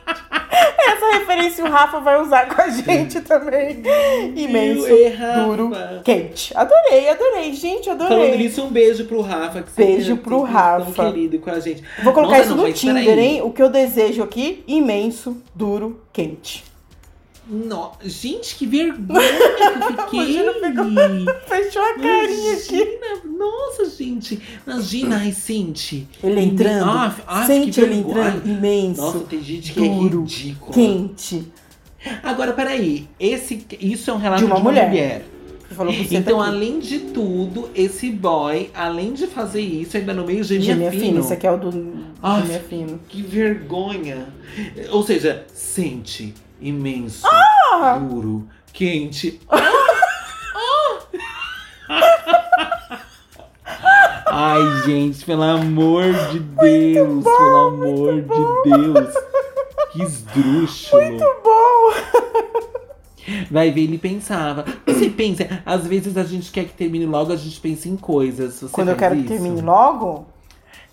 [1.01, 3.83] Essa referência o Rafa vai usar com a gente também.
[4.37, 4.87] Imenso,
[5.47, 5.73] duro,
[6.05, 6.55] quente.
[6.55, 7.55] Adorei, adorei.
[7.55, 8.19] Gente, adorei.
[8.19, 9.63] Falando isso, um beijo pro Rafa.
[9.63, 10.93] Que beijo pro Rafa.
[10.93, 11.83] Tão querido com a gente.
[12.05, 13.41] Vou colocar Nossa, isso no Tinder, hein?
[13.43, 16.70] O que eu desejo aqui, imenso, duro, quente.
[17.49, 17.93] No...
[18.05, 20.41] Gente, que vergonha que eu fiquei.
[21.47, 23.29] Fechou a carinha imagina, aqui.
[23.29, 24.41] Nossa, gente.
[24.67, 26.07] Imagina, ai, sente.
[26.23, 26.89] Ele entrando.
[26.89, 28.47] Ah, ah, sente ele entrando.
[28.47, 29.01] Imenso.
[29.01, 30.73] Nossa, tem gente que é duro, é ridículo.
[30.73, 31.53] Quente.
[32.23, 33.09] Agora, peraí.
[33.19, 34.89] Esse, isso é um relato de uma, de uma mulher.
[34.89, 35.25] mulher.
[36.11, 40.67] então, tá além de tudo, esse boy, além de fazer isso, ainda no meio gemia,
[40.67, 41.05] gemia fino.
[41.05, 41.21] fino.
[41.21, 43.01] Esse aqui é o do ah, gemia fino.
[43.09, 44.29] Que vergonha.
[44.91, 47.99] Ou seja, sente imenso, ah!
[47.99, 49.41] duro, quente.
[54.27, 59.15] Ai, gente, pelo amor de Deus, bom, pelo amor de Deus.
[59.93, 61.03] Que esdrúxulo.
[61.03, 62.31] Muito bom.
[63.51, 64.65] Vai ver, ele pensava.
[64.87, 68.55] Você pensa, às vezes a gente quer que termine logo, a gente pensa em coisas.
[68.55, 69.25] Você Quando eu quero isso?
[69.25, 70.27] que termine logo?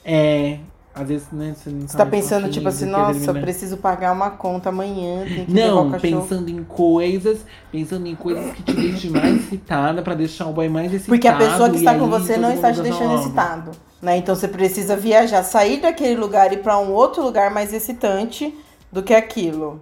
[0.03, 0.57] É,
[1.01, 4.31] às vezes, né, você não Você tá pensando, tipo assim, nossa, eu preciso pagar uma
[4.31, 9.35] conta amanhã, tem que Não, pensando em coisas, pensando em coisas que te deixem mais
[9.35, 11.09] excitada para deixar o boy mais excitado.
[11.09, 13.21] Porque a pessoa que está com você não está te deixando logo.
[13.21, 13.71] excitado.
[14.01, 14.17] Né?
[14.17, 18.53] Então você precisa viajar, sair daquele lugar e ir para um outro lugar mais excitante
[18.91, 19.81] do que aquilo.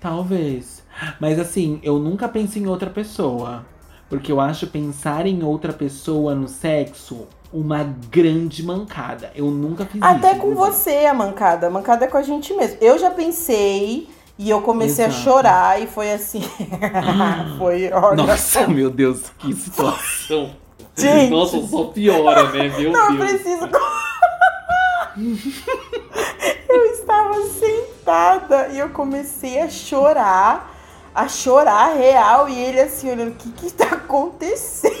[0.00, 0.82] Talvez.
[1.20, 3.64] Mas assim, eu nunca pensei em outra pessoa.
[4.08, 9.30] Porque eu acho pensar em outra pessoa no sexo uma grande mancada.
[9.34, 10.26] Eu nunca fiz Até isso.
[10.26, 11.68] Até com você a mancada.
[11.68, 12.76] A mancada é com a gente mesmo.
[12.80, 15.20] Eu já pensei e eu comecei Exato.
[15.20, 16.42] a chorar e foi assim.
[17.58, 17.90] foi.
[17.92, 18.16] Olha.
[18.16, 20.50] Nossa, meu Deus, que situação.
[20.96, 21.30] Gente.
[21.30, 22.76] Nossa, só piora, né?
[22.76, 23.30] Meu não Deus.
[23.30, 23.68] preciso.
[26.68, 30.74] eu estava sentada e eu comecei a chorar
[31.14, 34.97] a chorar real e ele assim olhando, o que que tá acontecendo?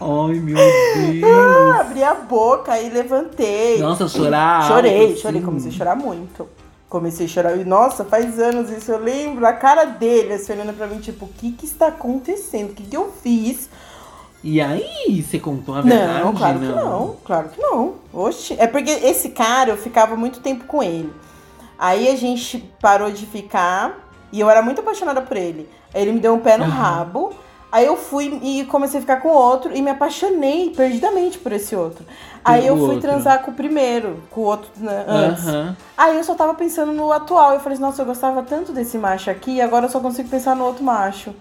[0.00, 1.24] Ai, meu Deus.
[1.24, 3.78] Ah, abri a boca e levantei.
[3.78, 4.68] Nossa, chorar.
[4.68, 5.16] Chorei, assim.
[5.16, 6.48] chorei, comecei a chorar muito.
[6.88, 7.56] Comecei a chorar.
[7.56, 8.92] E, nossa, faz anos isso.
[8.92, 12.70] Eu lembro a cara dele, assim, olhando pra mim, tipo, o que que está acontecendo?
[12.70, 13.70] O que que eu fiz?
[14.44, 16.24] E aí, você contou a verdade?
[16.24, 16.68] Não, claro não.
[16.68, 17.16] que não.
[17.24, 17.94] Claro que não.
[18.12, 18.54] Oxi.
[18.58, 21.12] É porque esse cara, eu ficava muito tempo com ele.
[21.78, 25.68] Aí a gente parou de ficar e eu era muito apaixonada por ele.
[25.92, 26.70] Aí ele me deu um pé no uhum.
[26.70, 27.34] rabo.
[27.70, 31.74] Aí eu fui e comecei a ficar com outro e me apaixonei perdidamente por esse
[31.74, 32.04] outro.
[32.44, 33.00] Aí eu fui outro.
[33.00, 35.44] transar com o primeiro, com o outro né, antes.
[35.98, 37.54] Aí eu só tava pensando no atual.
[37.54, 40.54] Eu falei, assim, nossa, eu gostava tanto desse macho aqui, agora eu só consigo pensar
[40.54, 41.34] no outro macho.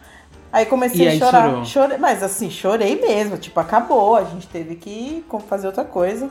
[0.51, 1.65] Aí comecei a chorar.
[1.65, 3.38] Chorei, mas assim, chorei mesmo.
[3.38, 4.15] Tipo, acabou.
[4.15, 6.30] A gente teve que fazer outra coisa.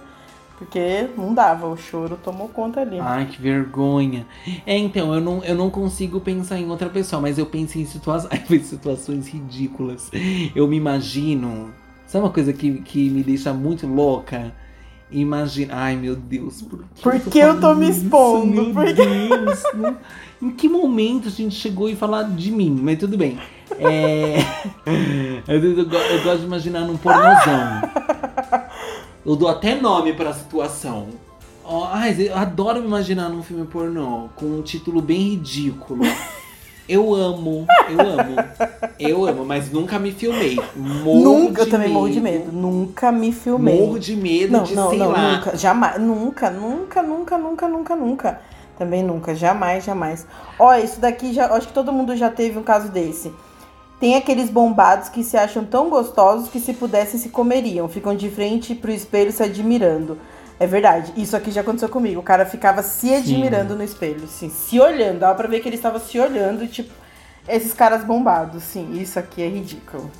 [0.59, 2.99] Porque não dava, o choro tomou conta ali.
[3.01, 4.25] Ai, que vergonha.
[4.65, 7.85] É, então, eu não, eu não consigo pensar em outra pessoa, mas eu penso em
[7.85, 10.11] situações, situações ridículas.
[10.55, 11.73] Eu me imagino.
[12.07, 14.53] Sabe uma coisa que, que me deixa muito louca?
[15.11, 15.75] Imagina.
[15.75, 16.63] Ai, meu Deus.
[16.63, 18.63] Por que, por que eu, tô me expondo?
[18.63, 19.63] Isso, meu por Deus.
[20.41, 22.79] em que momento a gente chegou e falar de mim?
[22.81, 23.39] Mas tudo bem.
[23.79, 24.37] É...
[25.49, 27.83] eu, eu, eu gosto de imaginar num pornozão.
[29.25, 31.09] Eu dou até nome para a situação.
[31.65, 36.03] Oh, ai, eu adoro me imaginar num filme pornô com um título bem ridículo.
[36.87, 38.37] Eu amo, eu amo.
[38.99, 40.61] Eu amo, mas nunca me filmei.
[40.77, 41.95] Morro nunca, eu também medo.
[41.95, 42.53] morro de medo.
[42.53, 43.81] Nunca me filmei.
[43.81, 45.33] Morro de medo não, de não, sei não, lá.
[45.33, 48.41] Nunca, jamais, nunca, nunca, nunca, nunca, nunca, nunca.
[48.77, 50.27] Também nunca, jamais, jamais.
[50.59, 53.33] Ó, isso daqui já, acho que todo mundo já teve um caso desse.
[54.05, 58.29] Tem aqueles bombados que se acham tão gostosos que se pudessem se comeriam, ficam de
[58.29, 60.19] frente pro espelho se admirando.
[60.61, 62.21] É verdade, isso aqui já aconteceu comigo.
[62.21, 63.79] O cara ficava se admirando sim.
[63.79, 65.21] no espelho, sim, se olhando.
[65.21, 66.93] Dava pra ver que ele estava se olhando, tipo,
[67.49, 70.11] esses caras bombados, sim, isso aqui é ridículo.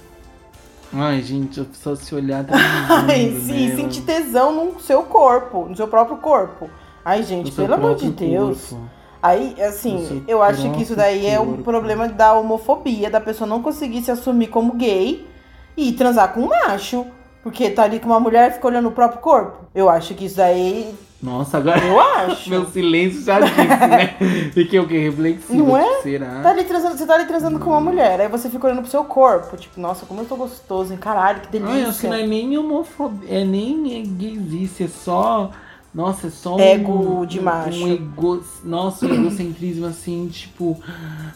[0.91, 2.55] Ai, gente, a pessoa se olhar tá
[3.07, 3.77] Ai, sim, né?
[3.77, 6.71] sentir tesão no seu corpo, no seu próprio corpo.
[7.05, 8.71] Ai, gente, pelo amor de Deus.
[8.71, 9.04] Corpo.
[9.25, 13.63] Aí, assim, eu acho que isso daí é um problema da homofobia, da pessoa não
[13.63, 15.27] conseguir se assumir como gay
[15.75, 17.07] e transar com um macho.
[17.43, 19.65] Porque tá ali com uma mulher e fica olhando o próprio corpo.
[19.75, 20.95] Eu acho que isso daí.
[21.23, 21.83] Nossa, agora.
[21.83, 22.51] Eu acho.
[22.51, 24.15] Meu silêncio já disse, né?
[24.53, 24.99] Fiquei o quê?
[24.99, 25.69] Reflexivo.
[25.69, 26.03] Não é?
[26.03, 26.43] Será?
[26.43, 28.91] Tá ali transando, você tá ali transando com uma mulher, aí você fica olhando pro
[28.91, 29.57] seu corpo.
[29.57, 30.99] Tipo, nossa, como eu tô gostoso, hein?
[30.99, 31.75] Caralho, que delícia.
[31.75, 35.51] Ai, acho que não é nem homofobia, é nem gayice, é só
[35.95, 36.61] nossa, é só um.
[36.61, 37.85] Ego de macho.
[37.85, 40.81] Um ego, nossa, um egocentrismo assim, tipo,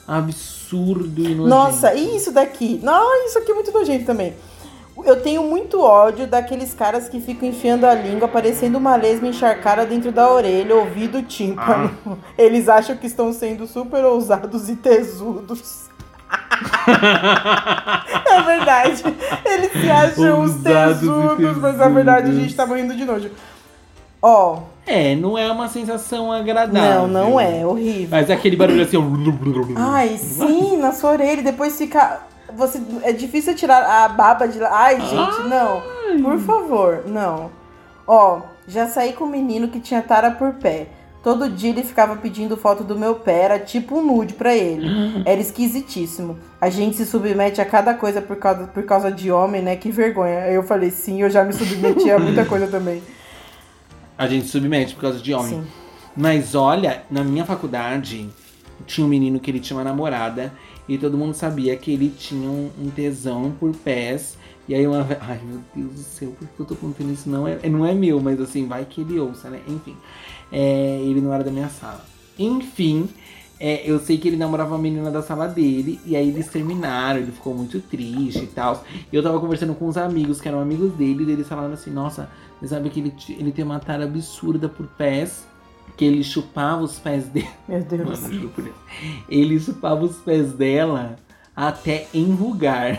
[0.06, 1.48] absurdo e nojento.
[1.48, 2.80] Nossa, e isso daqui?
[2.82, 4.34] Não, isso aqui é muito nojento também.
[5.04, 9.86] Eu tenho muito ódio daqueles caras que ficam enfiando a língua, parecendo uma lesma encharcada
[9.86, 11.96] dentro da orelha, ouvido tímpano.
[12.04, 12.16] Ah.
[12.36, 15.88] Eles acham que estão sendo super ousados e tesudos.
[18.26, 19.04] é verdade.
[19.44, 23.30] Eles se acham os tesudos, mas na verdade a gente tá morrendo de nojo.
[24.22, 24.60] Ó.
[24.86, 27.06] É, não é uma sensação agradável.
[27.06, 28.08] Não, não é, horrível.
[28.10, 28.96] Mas é aquele barulho assim.
[29.76, 32.20] Ai, sim, na sua orelha, depois fica.
[32.56, 34.70] Você, é difícil tirar a baba de lá.
[34.72, 35.82] Ai, gente, não.
[36.22, 37.50] Por favor, não.
[38.06, 40.86] Ó, já saí com um menino que tinha tara por pé.
[41.22, 44.88] Todo dia ele ficava pedindo foto do meu pé, era tipo um nude pra ele.
[45.26, 46.38] Era esquisitíssimo.
[46.60, 49.76] A gente se submete a cada coisa por causa, por causa de homem, né?
[49.76, 50.44] Que vergonha.
[50.44, 53.02] Aí eu falei, sim, eu já me submeti a muita coisa também.
[54.18, 55.62] A gente submete por causa de homem.
[55.62, 55.66] Sim.
[56.16, 58.28] Mas olha, na minha faculdade
[58.86, 60.52] tinha um menino que ele tinha uma namorada
[60.88, 64.36] e todo mundo sabia que ele tinha um, tesão por pés.
[64.68, 65.06] E aí uma.
[65.20, 67.30] Ai meu Deus do céu, por que eu tô contando isso?
[67.30, 69.60] Não é, não é meu, mas assim, vai que ele ouça, né?
[69.68, 69.96] Enfim.
[70.50, 72.04] É, ele não era da minha sala.
[72.38, 73.08] Enfim,
[73.60, 77.18] é, eu sei que ele namorava uma menina da sala dele, e aí eles terminaram,
[77.18, 78.84] ele ficou muito triste e tal.
[79.12, 81.90] E eu tava conversando com uns amigos que eram amigos dele, e eles falaram assim:
[81.90, 82.28] Nossa,
[82.60, 85.46] você sabe que ele, ele tem uma tara absurda por pés,
[85.96, 87.48] que ele chupava os pés dele.
[87.68, 88.20] Meu Deus.
[88.20, 88.50] Mano,
[89.28, 91.16] ele chupava os pés dela
[91.56, 92.98] até enrugar.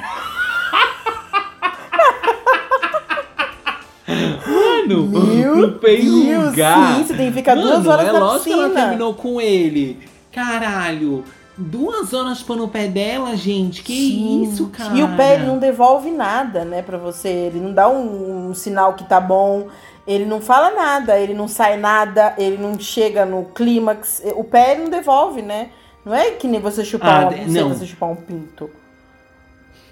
[4.08, 6.98] Mano, Meu o pé enrugar.
[6.98, 8.70] Sim, você tem que ficar Mano, duas horas é na lógico piscina.
[8.70, 10.00] que ela terminou com ele.
[10.40, 11.26] Caralho.
[11.58, 13.84] Duas horas pôr no pé dela, gente.
[13.84, 14.44] Que Sim.
[14.44, 14.98] isso, cara.
[14.98, 17.28] E o pé ele não devolve nada, né, pra você.
[17.28, 19.68] Ele não dá um, um, sinal que tá bom.
[20.08, 24.24] Ele não fala nada, ele não sai nada, ele não chega no clímax.
[24.36, 25.72] O pé ele não devolve, né?
[26.06, 27.70] Não é que nem você chupar ah, uma não.
[27.74, 28.70] você chupar um pinto.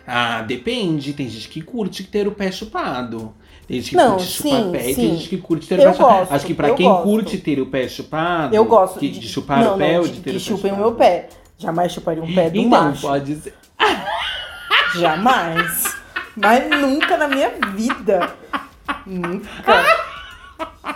[0.08, 1.12] Ah, depende.
[1.12, 3.34] Tem gente que curte ter o pé chupado.
[3.68, 4.90] Tem gente que não, curte sim, chupar pé sim.
[4.90, 6.28] e tem gente que curte ter eu o pé chupado.
[6.32, 7.04] Acho que pra quem gosto.
[7.04, 8.56] curte ter o pé chupado.
[8.56, 9.00] Eu gosto.
[9.00, 10.72] de, de chupar não, o pé não, ou de, de ter que o pé chupem
[10.72, 11.30] o meu pé.
[11.58, 13.02] Jamais chuparia um pé do então, macho.
[13.02, 13.54] pode ser.
[14.96, 15.84] Jamais.
[16.36, 18.32] Mas nunca na minha vida.
[19.06, 19.84] Nunca.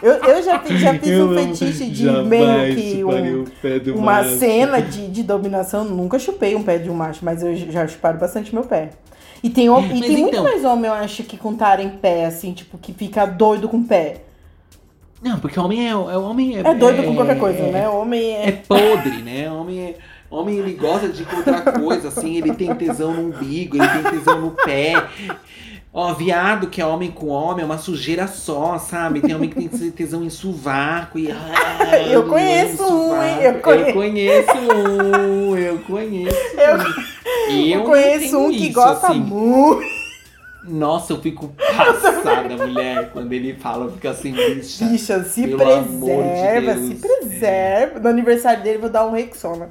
[0.01, 4.38] Eu, eu já, já fiz eu um fetiche de meio que um, uma macho.
[4.38, 5.84] cena de, de dominação.
[5.84, 8.91] Nunca chupei um pé de um macho, mas eu já chuparo bastante meu pé.
[9.43, 12.25] E tem, e tem então, muito mais homem, eu acho, que com tara em pé,
[12.25, 14.21] assim, tipo, que fica doido com o pé.
[15.21, 15.91] Não, porque homem é.
[15.91, 17.87] é homem é, é doido é, com qualquer coisa, né?
[17.89, 18.49] Homem é.
[18.49, 19.51] É podre, né?
[19.51, 19.95] Homem é.
[20.31, 24.39] Homem, ele gosta de encontrar coisa, assim, ele tem tesão no umbigo, ele tem tesão
[24.39, 24.93] no pé.
[25.93, 29.19] Ó, viado que é homem com homem é uma sujeira só, sabe?
[29.19, 31.29] Tem homem que tem tesão em sovaco e.
[31.29, 33.41] Ah, eu conheço um, hein?
[33.41, 33.89] Eu conheço.
[33.89, 37.11] eu conheço um, eu conheço um.
[37.51, 39.19] Eu, eu conheço um que isso, gosta assim.
[39.19, 39.83] muito.
[40.63, 44.85] Nossa, eu fico passada, mulher, quando ele fala, fica assim, bicha.
[44.85, 47.99] Bicha, se preserva, de se preserva.
[47.99, 49.69] No aniversário dele, vou dar um Rexona.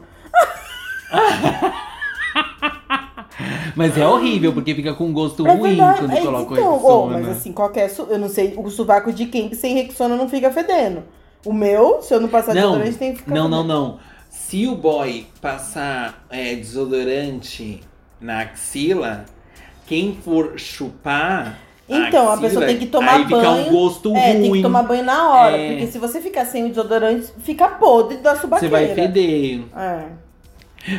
[3.74, 5.98] Mas é horrível, porque fica com gosto é ruim verdade.
[6.00, 6.94] quando é, coloca então, Rexona.
[6.94, 7.92] Oh, mas assim, qualquer.
[8.08, 11.02] Eu não sei, o sovaco de quem sem Rexona não fica fedendo.
[11.44, 13.34] O meu, se eu não passar não, desodorante, tem que ficar.
[13.34, 13.64] Não, fedendo.
[13.64, 13.98] não, não.
[14.28, 17.80] Se o boy passar é, desodorante
[18.20, 19.24] na axila,
[19.86, 21.58] quem for chupar.
[21.88, 23.40] Então, a, axila, a pessoa tem que tomar aí banho.
[23.40, 24.42] Fica um gosto é, ruim.
[24.42, 25.56] tem que tomar banho na hora.
[25.56, 25.70] É.
[25.70, 28.76] Porque se você ficar sem o desodorante, fica podre da subaqueira.
[28.76, 29.62] Você vai feder.
[29.76, 30.29] É.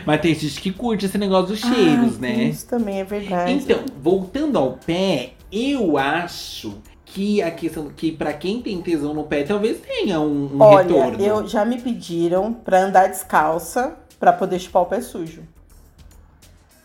[0.05, 2.43] Mas tem gente que curte esse negócio dos cheiros, ah, né?
[2.43, 3.51] Isso também é verdade.
[3.51, 9.23] Então, voltando ao pé, eu acho que a questão que para quem tem tesão no
[9.23, 11.23] pé talvez tenha um, um Olha, retorno.
[11.23, 15.41] eu já me pediram para andar descalça para poder chupar o pé sujo.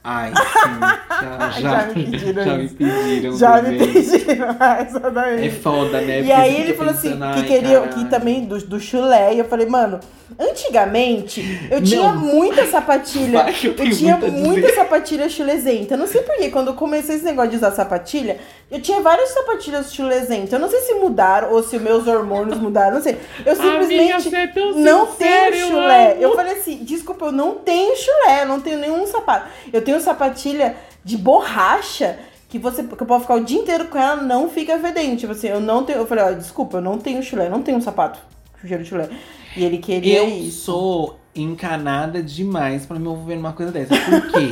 [0.03, 0.81] Ai, sim.
[0.81, 2.45] Já, já, já me pediram.
[2.45, 3.37] Já me pediram.
[3.37, 4.57] Já me pediram.
[5.13, 5.47] Daí.
[5.47, 6.23] É foda, né?
[6.23, 9.35] E aí ele falou assim, que queria que também do, do chulé.
[9.35, 9.99] E eu falei, mano,
[10.39, 12.17] antigamente eu tinha não.
[12.17, 13.47] muita sapatilha.
[13.63, 15.97] eu, eu tinha muita sapatilha chulezenta.
[15.97, 18.39] Não sei porquê, quando eu comecei esse negócio de usar sapatilha,
[18.71, 20.53] eu tinha várias sapatilhas chulezentas.
[20.53, 23.19] Eu não sei se mudaram ou se meus hormônios mudaram, não sei.
[23.45, 26.17] Eu simplesmente Amiga, é não tenho chulé.
[26.19, 29.49] Eu falei assim, desculpa, eu não tenho chulé, eu não tenho nenhum sapato.
[29.73, 32.19] Eu tenho sapatilha de borracha
[32.49, 35.17] que você que eu posso ficar o dia inteiro com ela, não fica fedendo.
[35.17, 35.99] Tipo assim, eu não tenho.
[35.99, 38.36] Eu falei, ó, desculpa, eu não tenho chulé, não tenho um sapato
[38.69, 39.09] cheiro de chulé.
[39.57, 40.65] E ele queria eu isso.
[40.65, 43.95] sou encanada demais para me envolver numa coisa dessa.
[43.97, 44.51] Por quê?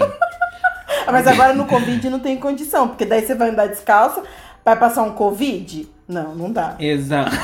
[1.11, 4.23] Mas agora no Covid não tem condição, porque daí você vai andar descalça,
[4.65, 5.89] vai passar um Covid?
[6.07, 6.77] Não, não dá.
[6.79, 7.31] Exato.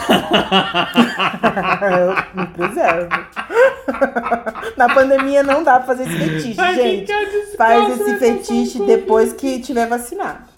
[1.91, 3.09] eu me preservo.
[4.77, 7.13] Na pandemia não dá pra fazer esse fetiche, gente.
[7.57, 10.51] Faz esse fetiche depois que tiver vacinado.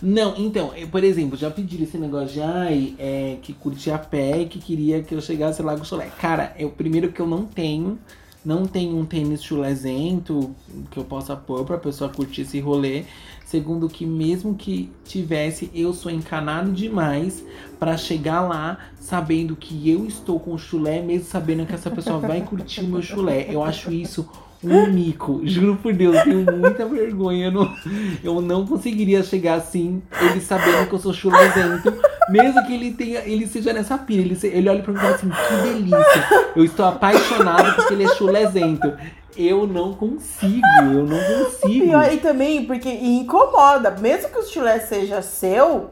[0.00, 4.42] Não, então, por exemplo, já pediram esse negócio de ai, é, que curtia a pé
[4.42, 6.10] e que queria que eu chegasse lá com o chulé.
[6.18, 7.98] Cara, é o primeiro que eu não tenho.
[8.44, 10.52] Não tenho um tênis chulezento
[10.90, 13.04] que eu possa pôr pra pessoa curtir esse rolê.
[13.46, 17.44] Segundo que mesmo que tivesse, eu sou encanado demais
[17.78, 22.40] para chegar lá sabendo que eu estou com chulé, mesmo sabendo que essa pessoa vai
[22.40, 23.46] curtir o meu chulé.
[23.48, 24.28] Eu acho isso
[24.64, 25.40] um mico.
[25.44, 27.46] Juro por Deus, tenho muita vergonha.
[27.46, 27.76] Eu não,
[28.22, 31.92] eu não conseguiria chegar assim, ele sabendo que eu sou chulezento.
[32.28, 34.22] Mesmo que ele tenha, ele seja nessa pira.
[34.22, 36.50] Ele, ele olha pra mim e fala assim, que delícia.
[36.54, 38.92] Eu estou apaixonado porque ele é chulezento.
[39.36, 41.86] Eu não consigo, eu não consigo.
[41.86, 43.90] E, e também, porque incomoda.
[43.90, 45.90] Mesmo que o chulé seja seu,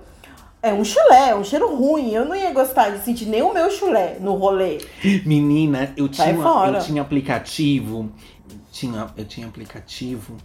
[0.62, 2.12] é um chulé, é um cheiro ruim.
[2.12, 4.78] Eu não ia gostar de sentir nem o meu chulé no rolê.
[5.24, 8.10] Menina, eu tinha, eu tinha aplicativo
[8.70, 10.36] tinha, eu tinha aplicativo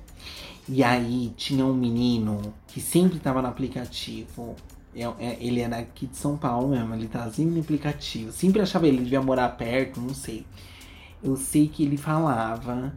[0.68, 4.56] e aí tinha um menino que sempre tava no aplicativo.
[4.96, 8.32] É, é, ele era aqui de São Paulo mesmo, ele tava sempre no aplicativo.
[8.32, 10.46] Sempre achava ele, devia morar perto, não sei.
[11.24, 12.94] Eu sei que ele falava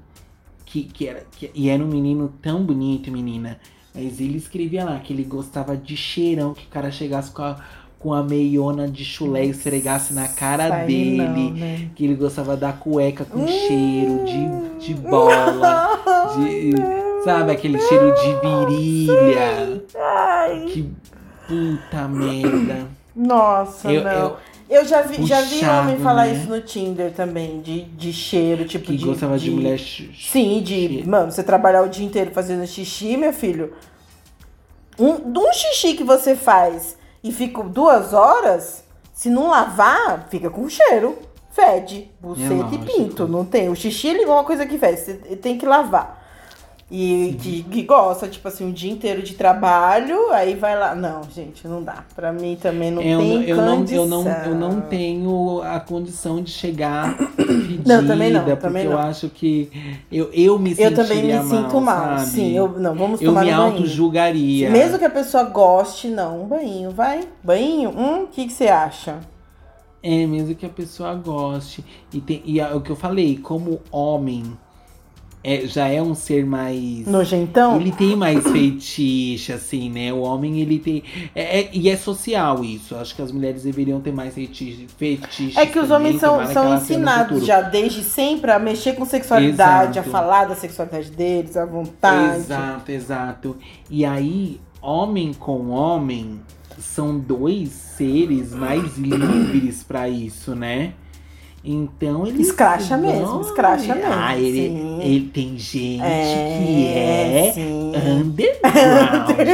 [0.64, 1.26] que, que era.
[1.33, 3.61] Que, e era um menino tão bonito, menina.
[3.95, 7.61] Mas ele escrevia lá que ele gostava de cheirão, que o cara chegasse com a
[7.99, 11.16] com a meiona de chulé e esfregasse na cara dele.
[11.16, 11.88] Não, né?
[11.94, 15.88] Que ele gostava da cueca com hum, cheiro de, de bola.
[16.36, 16.72] de,
[17.24, 19.82] sabe, aquele cheiro de virilha.
[19.96, 20.66] Ai.
[20.68, 20.92] Que
[21.49, 22.86] puta merda.
[23.16, 24.12] Nossa, eu, não.
[24.12, 24.36] Eu,
[24.70, 26.34] eu já vi, Puxado, já vi homem falar né?
[26.34, 29.05] isso no Tinder também, de, de cheiro, tipo que de.
[29.05, 29.78] gostava de, de mulher.
[29.78, 30.88] Sim, de.
[30.88, 31.09] Cheiro.
[31.09, 33.72] Mano, você trabalhar o dia inteiro fazendo xixi, meu filho.
[34.96, 40.68] Um, um xixi que você faz e fica duas horas, se não lavar, fica com
[40.68, 41.18] cheiro.
[41.50, 43.26] Fede, buceta e pinto.
[43.26, 43.68] Não tem.
[43.68, 46.17] O xixi é uma coisa que fede, você tem que lavar.
[46.91, 50.95] E que, que, gosta, tipo assim, um dia inteiro de trabalho, aí vai lá.
[50.95, 52.03] Não, gente, não dá.
[52.14, 54.07] Pra mim também não eu, tem eu condição.
[54.07, 58.57] Não, eu, não, eu não tenho a condição de chegar pedida, não, também não, porque
[58.57, 58.93] também não.
[58.93, 59.70] eu acho que
[60.11, 62.30] eu, eu me Eu também me mal, sinto mal, sabe?
[62.30, 62.57] sim.
[62.57, 64.70] Eu, não, vamos tomar Eu me auto-julgaria.
[64.70, 67.20] Mesmo que a pessoa goste, não, um banho, vai.
[67.45, 67.91] Banho?
[67.91, 69.18] Hum, o que, que você acha?
[70.03, 71.84] É, mesmo que a pessoa goste.
[72.14, 74.57] E, tem, e é o que eu falei, como homem
[75.49, 77.07] é, já é um ser mais.
[77.07, 77.80] Nojentão?
[77.80, 80.12] Ele tem mais feitiço, assim, né?
[80.12, 81.03] O homem, ele tem.
[81.34, 82.94] É, é, e é social isso.
[82.94, 84.86] Acho que as mulheres deveriam ter mais feitiço.
[85.59, 90.09] É que os homens são, são ensinados já desde sempre a mexer com sexualidade, exato.
[90.09, 92.36] a falar da sexualidade deles, à vontade.
[92.36, 93.57] Exato, exato.
[93.88, 96.40] E aí, homem com homem
[96.78, 100.92] são dois seres mais livres para isso, né?
[101.70, 102.40] Então ele.
[102.40, 104.10] Escracha mesmo, escracha mesmo.
[104.10, 104.60] Ah, ele,
[105.02, 107.92] ele tem gente é, que é sim.
[107.94, 109.30] underground.
[109.30, 109.36] underground.
[109.36, 109.46] Tem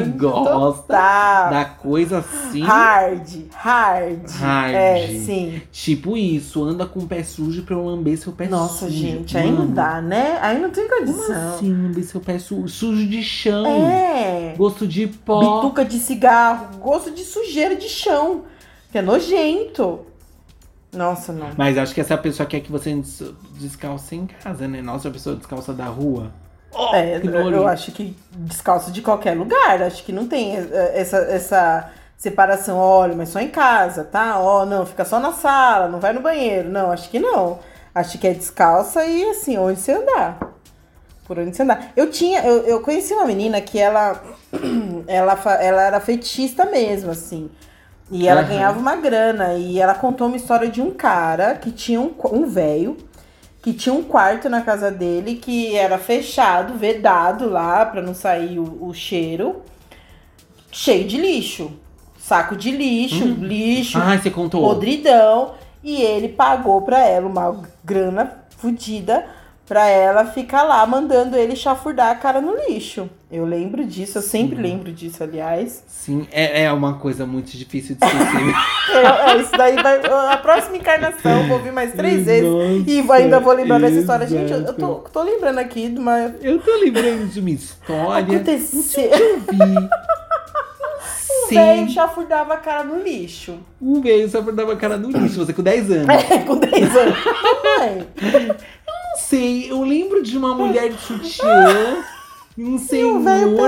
[0.00, 1.50] gente que gosta total.
[1.50, 2.62] da coisa assim.
[2.62, 4.28] Hard, hard.
[4.28, 4.74] Hard.
[4.74, 5.62] É, sim.
[5.70, 8.86] Tipo isso, anda com o pé sujo pra eu lamber seu pé Nossa, sujo.
[8.86, 9.46] Nossa, gente, Mano.
[9.46, 10.36] aí não dá, né?
[10.42, 11.26] Aí não tem condição.
[11.26, 12.68] Como assim, lamber seu pé sujo?
[12.68, 13.66] Sujo de chão.
[13.66, 14.54] É.
[14.58, 15.60] Gosto de pó.
[15.60, 18.42] Bituca de cigarro, gosto de sujeira de chão.
[18.90, 20.10] Que é nojento.
[20.92, 21.50] Nossa, não.
[21.56, 23.00] Mas acho que essa pessoa quer que você
[23.58, 24.82] descalça em casa, né?
[24.82, 26.32] Nossa, a pessoa descalça da rua.
[26.72, 29.82] Oh, é, eu acho que descalço de qualquer lugar.
[29.82, 32.76] Acho que não tem é, essa, essa separação.
[32.76, 34.38] Olha, mas só em casa, tá?
[34.38, 36.68] Ó, oh, não, fica só na sala, não vai no banheiro.
[36.68, 37.58] Não, acho que não.
[37.94, 40.38] Acho que é descalça e assim, onde você andar.
[41.24, 41.92] Por onde você andar.
[41.96, 44.22] Eu tinha, eu, eu conheci uma menina que ela,
[45.06, 47.50] ela, ela era feitista mesmo, assim.
[48.10, 48.48] E ela uhum.
[48.48, 49.54] ganhava uma grana.
[49.54, 52.96] E ela contou uma história de um cara que tinha um, um velho
[53.62, 58.58] que tinha um quarto na casa dele que era fechado, vedado lá para não sair
[58.58, 59.62] o, o, cheiro,
[60.72, 61.70] cheio de lixo.
[62.18, 63.36] Saco de lixo, hum.
[63.40, 64.62] lixo, ah, você contou.
[64.62, 65.54] podridão.
[65.82, 69.26] E ele pagou pra ela uma grana fodida
[69.70, 73.08] pra ela ficar lá mandando ele chafurdar a cara no lixo.
[73.30, 74.62] Eu lembro disso, eu sempre Sim.
[74.62, 75.84] lembro disso, aliás.
[75.86, 78.52] Sim, é, é uma coisa muito difícil de esquecer.
[78.98, 80.00] é, é, isso daí vai.
[80.32, 83.92] A próxima encarnação eu vou ouvir mais três Nossa, vezes e ainda vou lembrar exato.
[83.92, 84.26] dessa história.
[84.26, 86.18] Gente, eu, eu tô, tô, lembrando aqui de uma.
[86.42, 88.38] Eu tô lembrando de uma história.
[88.38, 89.04] Aconteceu.
[89.04, 89.88] Eu vi.
[91.32, 93.58] Um velho chafurdava a cara no lixo.
[93.80, 96.06] Um velho chafurdava a cara no lixo, você com 10 anos.
[96.30, 97.18] É, com 10 anos.
[97.24, 98.06] Mamãe
[99.10, 102.04] não sei, eu lembro de uma mulher de sutiã.
[102.58, 103.22] Um senhor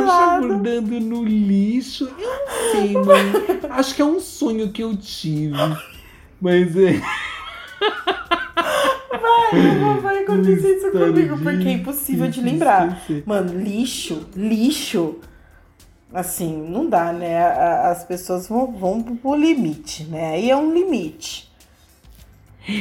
[0.06, 2.10] chafurdando no lixo.
[2.18, 3.32] Eu não sei, mãe.
[3.70, 5.54] Acho que é um sonho que eu tive.
[6.38, 7.00] Mas é.
[9.08, 13.02] Vai, não vai acontecer isso comigo, porque é impossível de lembrar.
[13.24, 15.20] Mano, lixo, lixo.
[16.12, 17.46] Assim, não dá, né?
[17.46, 20.34] As pessoas vão, vão pro limite, né?
[20.34, 21.51] Aí é um limite.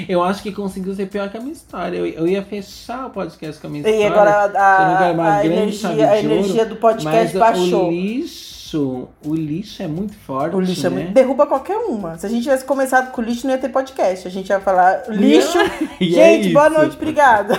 [0.07, 1.97] Eu acho que conseguiu ser pior que a minha história.
[1.97, 3.99] Eu, eu ia fechar o podcast com a minha história.
[3.99, 7.87] E agora a, a, a energia, a energia do podcast baixou.
[7.87, 10.55] O lixo, o lixo é muito forte.
[10.55, 10.87] O lixo né?
[10.87, 11.13] é muito.
[11.13, 12.17] Derruba qualquer uma.
[12.17, 14.27] Se a gente tivesse começado com o lixo, não ia ter podcast.
[14.27, 15.57] A gente ia falar lixo.
[16.01, 17.57] É gente, é boa noite, obrigada.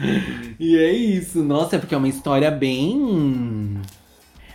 [0.58, 1.42] e é isso.
[1.42, 3.80] Nossa, é porque é uma história bem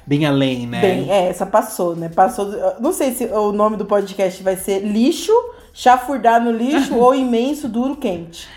[0.05, 0.81] bem além, né?
[0.81, 2.09] Bem, é, essa passou, né?
[2.09, 2.49] Passou.
[2.79, 5.33] Não sei se o nome do podcast vai ser Lixo
[5.77, 8.47] chafurdar no lixo ou imenso, duro, quente.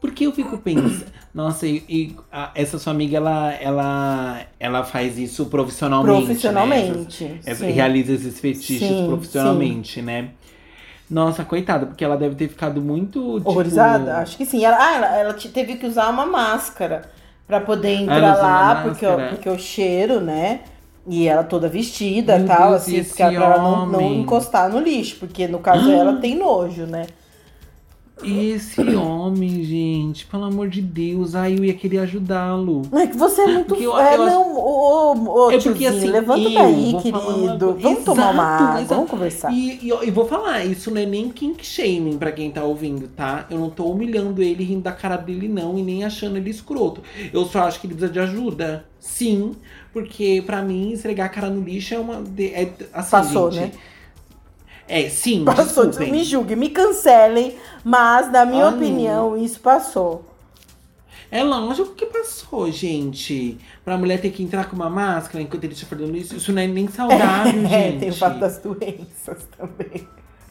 [0.00, 5.18] Porque eu fico pensando, nossa, e, e a, essa sua amiga, ela, ela, ela faz
[5.18, 6.26] isso profissionalmente.
[6.26, 7.24] Profissionalmente.
[7.24, 7.40] Né?
[7.44, 10.02] Essas, realiza esses fetiches sim, profissionalmente, sim.
[10.02, 10.28] né?
[11.10, 13.38] Nossa, coitada, porque ela deve ter ficado muito.
[13.38, 13.50] Tipo...
[13.50, 14.18] Horrorizada?
[14.18, 14.64] Acho que sim.
[14.64, 17.10] Ela, ah, ela, ela teve que usar uma máscara
[17.44, 20.60] para poder entrar lá, porque, porque o cheiro, né?
[21.06, 25.48] E ela toda vestida e tal, assim, pra ela não, não, encostar no lixo, porque
[25.48, 27.06] no caso ela tem nojo, né?
[28.24, 32.82] Esse homem, gente, pelo amor de Deus, aí eu ia querer ajudá-lo.
[32.92, 33.74] É que você é muito.
[33.74, 37.74] Eu, é, eu não, ô, ô, é porque assim, levanta daí, querido.
[37.74, 38.94] Vamos exato, tomar uma água, exato.
[38.94, 39.52] vamos conversar.
[39.52, 43.08] E, e, e, vou falar, isso não é nem kink shaming pra quem tá ouvindo,
[43.08, 43.46] tá?
[43.50, 47.02] Eu não tô humilhando ele, rindo da cara dele, não, e nem achando ele escroto.
[47.32, 48.84] Eu só acho que ele precisa de ajuda.
[48.98, 49.52] Sim,
[49.92, 52.22] porque para mim esfregar a cara no lixo é uma.
[52.38, 53.80] É, assim, Passou, gente, né?
[54.90, 55.86] É, sim, passou.
[55.86, 56.10] Desculpem.
[56.10, 60.28] Me julguem, me cancelem, mas na minha ah, opinião isso passou.
[61.30, 63.56] É lógico que passou, gente.
[63.84, 66.60] Pra mulher ter que entrar com uma máscara enquanto ele está fazendo isso, isso não
[66.60, 67.72] é nem saudável, é, gente.
[67.72, 70.08] É, tem o fato das doenças também.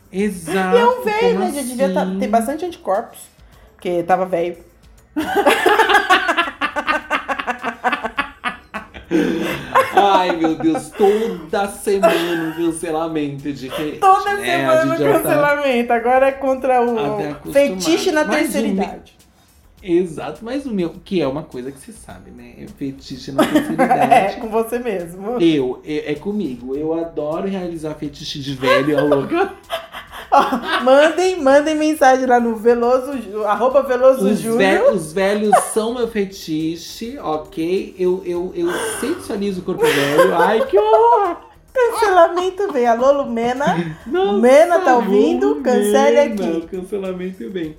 [0.10, 0.78] Exato.
[0.78, 1.52] E é um velho, né?
[1.54, 3.20] Já devia tá, ter bastante anticorpos.
[3.76, 4.56] Porque tava velho.
[10.00, 14.00] Ai, meu Deus, toda semana um cancelamento diferente.
[14.00, 14.46] Toda né?
[14.46, 15.88] semana um cancelamento.
[15.88, 15.96] Tá...
[15.96, 19.20] Agora é contra o fetiche na terceira idade.
[19.82, 22.54] Exato, mas o meu, que é uma coisa que você sabe, né?
[22.58, 24.14] É fetiche na terceira idade.
[24.14, 25.42] é, com você mesmo.
[25.42, 26.76] Eu, é, é, comigo.
[26.76, 29.54] Eu adoro realizar fetiche de velho, é louca.
[30.84, 33.12] mandem, mandem mensagem lá no Veloso,
[33.46, 34.94] arroba Veloso os Júnior.
[34.94, 37.96] Os velhos são meu fetiche, ok?
[37.98, 38.68] Eu, eu, eu
[39.00, 40.36] sensualizo o corpo velho.
[40.36, 41.50] Ai, que horror!
[41.74, 42.88] Cancelamento bem.
[42.88, 43.98] Alô, Lumena.
[44.06, 45.62] Nossa, Lumena tá ouvindo?
[45.62, 46.68] Cancele aqui.
[46.68, 47.78] Cancelamento bem.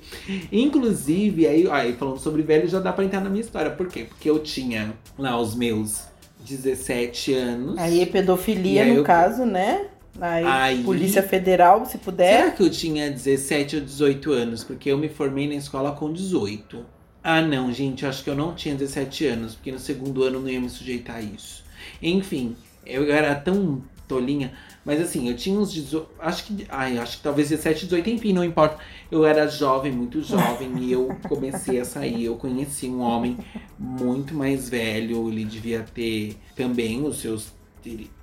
[0.51, 3.71] Inclusive, aí, aí falando sobre velho, já dá pra entrar na minha história.
[3.71, 4.07] Por quê?
[4.09, 6.05] Porque eu tinha lá os meus
[6.41, 7.79] 17 anos.
[7.79, 9.05] Aí é pedofilia, no eu...
[9.05, 9.87] caso, né?
[10.21, 12.39] Aí, Aí, Polícia Federal, se puder.
[12.39, 14.65] Será que eu tinha 17 ou 18 anos?
[14.65, 16.85] Porque eu me formei na escola com 18.
[17.23, 20.49] Ah, não, gente, acho que eu não tinha 17 anos, porque no segundo ano não
[20.49, 21.63] ia me sujeitar a isso.
[22.03, 22.57] Enfim,
[22.87, 24.53] eu era tão tolinha.
[24.85, 26.09] Mas assim, eu tinha uns 18.
[26.19, 26.67] Acho que.
[26.69, 28.79] Ai, acho que talvez 17, 18, enfim, não importa.
[29.11, 32.25] Eu era jovem, muito jovem, e eu comecei a sair.
[32.25, 33.37] Eu conheci um homem
[33.79, 35.29] muito mais velho.
[35.29, 37.53] Ele devia ter também os seus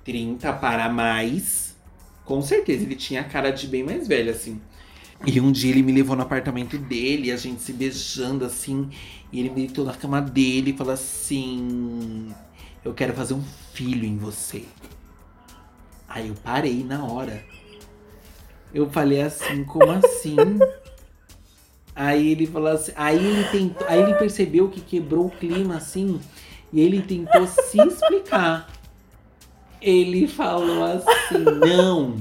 [0.04, 1.67] 30 para mais.
[2.28, 4.60] Com certeza, ele tinha a cara de bem mais velho, assim.
[5.24, 8.90] E um dia ele me levou no apartamento dele, a gente se beijando assim.
[9.32, 12.30] E ele me deitou na cama dele e falou assim:
[12.84, 14.66] Eu quero fazer um filho em você.
[16.06, 17.42] Aí eu parei na hora.
[18.74, 20.36] Eu falei assim: Como assim?
[21.96, 22.92] Aí ele falou assim.
[22.94, 23.88] Aí ele tentou.
[23.88, 26.20] Aí ele percebeu que quebrou o clima assim.
[26.70, 28.77] E ele tentou se explicar.
[29.80, 32.16] Ele falou assim: não,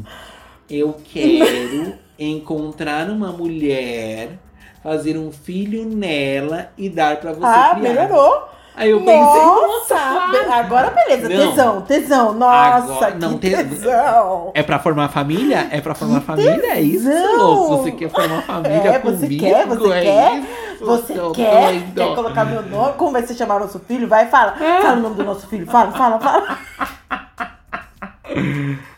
[0.70, 4.38] eu quero encontrar uma mulher,
[4.84, 7.94] fazer um filho nela e dar para você ah, criar.
[7.94, 8.58] melhorou.
[8.76, 9.96] Aí eu pensei, nossa,
[10.54, 14.52] agora beleza, não, tesão, tesão, nossa, agora, não, que tesão.
[14.54, 15.68] É pra formar família?
[15.72, 16.54] É pra formar que família?
[16.54, 16.70] Tesão.
[16.70, 17.78] É isso, louco?
[17.78, 19.20] Você quer formar família é, comigo?
[19.20, 20.38] Você quer, você é quer?
[20.38, 20.86] Isso?
[20.86, 21.92] Você quer?
[21.96, 22.94] Quer colocar meu nome?
[22.94, 24.08] Como vai se chamar nosso filho?
[24.08, 24.56] Vai, fala.
[24.64, 24.82] É.
[24.84, 26.60] Fala o nome do nosso filho, fala, fala, fala.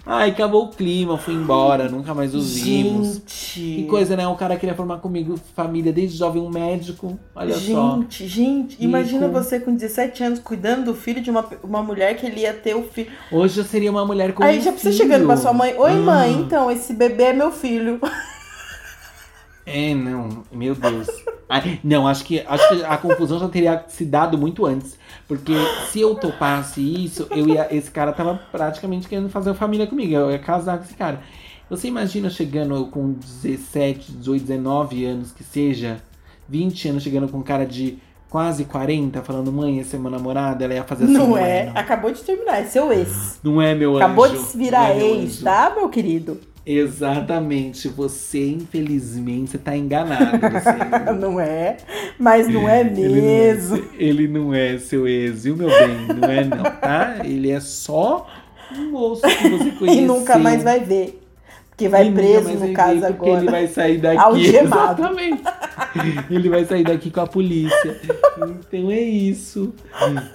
[0.06, 3.14] Ai, acabou o clima, fui embora, nunca mais os vimos.
[3.16, 3.60] Gente.
[3.60, 4.28] Que coisa, né?
[4.28, 7.20] O cara queria formar comigo família desde jovem, um médico.
[7.36, 7.96] Olha gente, só.
[7.98, 12.26] Gente, gente, imagina você com 17 anos cuidando do filho de uma, uma mulher que
[12.26, 13.12] ele ia ter o filho.
[13.32, 15.94] Hoje eu seria uma mulher com Aí um já precisa chegando pra sua mãe: Oi,
[15.94, 16.42] mãe, ah.
[16.42, 18.00] então, esse bebê é meu filho.
[19.70, 21.08] É, não, meu Deus.
[21.84, 24.98] não, acho que, acho que a confusão já teria se dado muito antes.
[25.28, 25.54] Porque
[25.92, 27.68] se eu topasse isso, eu ia.
[27.74, 30.14] Esse cara tava praticamente querendo fazer família comigo.
[30.14, 31.22] Eu ia casar com esse cara.
[31.70, 36.02] Você imagina chegando com 17, 18, 19 anos, que seja,
[36.48, 38.00] 20 anos, chegando com um cara de
[38.30, 41.14] quase 40, falando, mãe, esse é meu namorado, ela ia fazer assim.
[41.14, 41.78] Não, é, não.
[41.78, 43.40] acabou de terminar, é seu ex.
[43.44, 44.36] Não é meu Acabou anjo.
[44.36, 46.40] de se virar é ex, tá, meu querido?
[46.66, 47.88] Exatamente.
[47.88, 50.40] Você, infelizmente, tá enganado.
[51.20, 51.78] não é,
[52.18, 53.78] mas não é mesmo.
[53.78, 56.18] Ele não é, ele não é seu ex, viu, meu bem?
[56.20, 57.22] Não é não, tá?
[57.24, 58.28] Ele é só
[58.76, 59.88] um moço que você conheceu.
[60.04, 61.20] e nunca mais vai ver.
[61.80, 63.14] Porque vai preso no caso agora.
[63.14, 64.18] Porque ele vai sair daqui.
[64.18, 65.02] Algemado.
[65.02, 65.44] Exatamente.
[66.30, 68.02] ele vai sair daqui com a polícia.
[68.38, 69.74] Então é isso.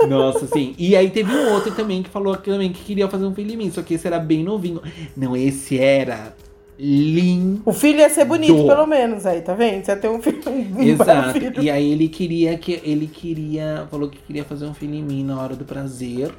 [0.09, 0.75] Nossa, sim.
[0.79, 3.53] E aí teve um outro também que falou que, também que queria fazer um filho
[3.53, 3.71] em mim.
[3.71, 4.81] Só que esse era bem novinho.
[5.15, 6.33] Não, esse era
[6.79, 7.61] lindo.
[7.67, 9.85] O filho ia ser bonito, pelo menos, aí, tá vendo?
[9.85, 10.41] Você ia ter um filho.
[10.49, 11.39] Um Exato.
[11.39, 11.63] Filho.
[11.63, 12.81] E aí ele queria que.
[12.83, 13.87] Ele queria.
[13.91, 16.33] Falou que queria fazer um filho em mim na hora do prazer.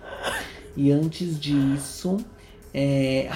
[0.75, 2.17] E antes disso,
[2.77, 3.29] é...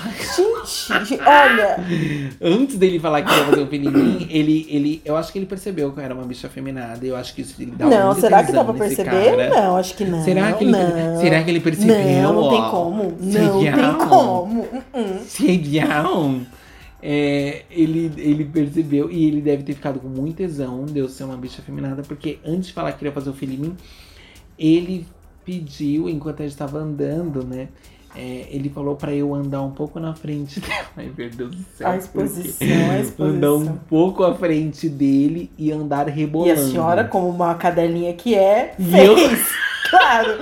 [0.65, 1.77] Gente, olha.
[2.43, 5.93] Antes dele falar que ia fazer um filhinho, ele, ele, eu acho que ele percebeu
[5.93, 7.05] que eu era uma bicha feminada.
[7.05, 9.37] Eu acho que isso ele dá Não, será que dá pra perceber?
[9.37, 9.49] Cara.
[9.49, 10.21] Não, acho que não.
[10.25, 11.21] Será que ele, não.
[11.21, 12.21] será que ele percebeu?
[12.21, 13.03] Não, não tem como.
[13.17, 14.67] Não tem como.
[15.25, 16.45] Serião?
[17.01, 21.23] É, ele, ele percebeu e ele deve ter ficado com muito tesão de eu ser
[21.23, 23.77] uma bicha feminada, porque antes de falar que queria fazer o filhinho,
[24.57, 25.07] ele
[25.45, 27.69] pediu, enquanto a gente estava andando, né?
[28.19, 30.73] É, ele falou para eu andar um pouco na frente dele.
[30.97, 31.87] Ai, meu Deus do céu.
[31.87, 33.25] A exposição, a exposição.
[33.25, 36.49] Andar um pouco à frente dele e andar rebolando.
[36.49, 39.31] E a senhora, como uma cadelinha que é, fez.
[39.31, 39.69] Eu...
[39.89, 40.37] Claro.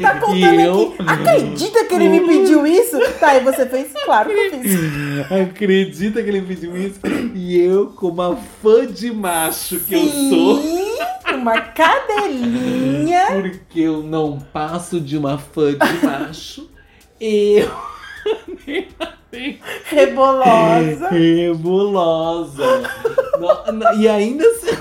[0.00, 0.94] Tá contando eu...
[0.98, 1.28] aqui.
[1.28, 2.98] Acredita que ele me pediu isso?
[3.20, 3.92] Tá, e você fez?
[4.04, 5.30] Claro que eu fiz.
[5.30, 6.98] Acredita que ele pediu isso?
[7.32, 10.56] E eu, como uma fã de macho que Sim.
[10.56, 13.26] eu sou uma cadelinha.
[13.40, 16.68] Porque eu não passo de uma fã de macho.
[17.20, 17.70] Eu.
[19.84, 21.08] Rebolosa.
[21.10, 22.64] Rebolosa.
[23.98, 24.76] e ainda assim.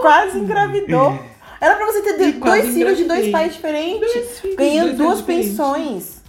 [0.00, 1.18] Quase engravidou.
[1.60, 4.40] Era pra você ter dois filhos de dois pais diferentes.
[4.40, 6.20] Filhos, ganhando duas pensões.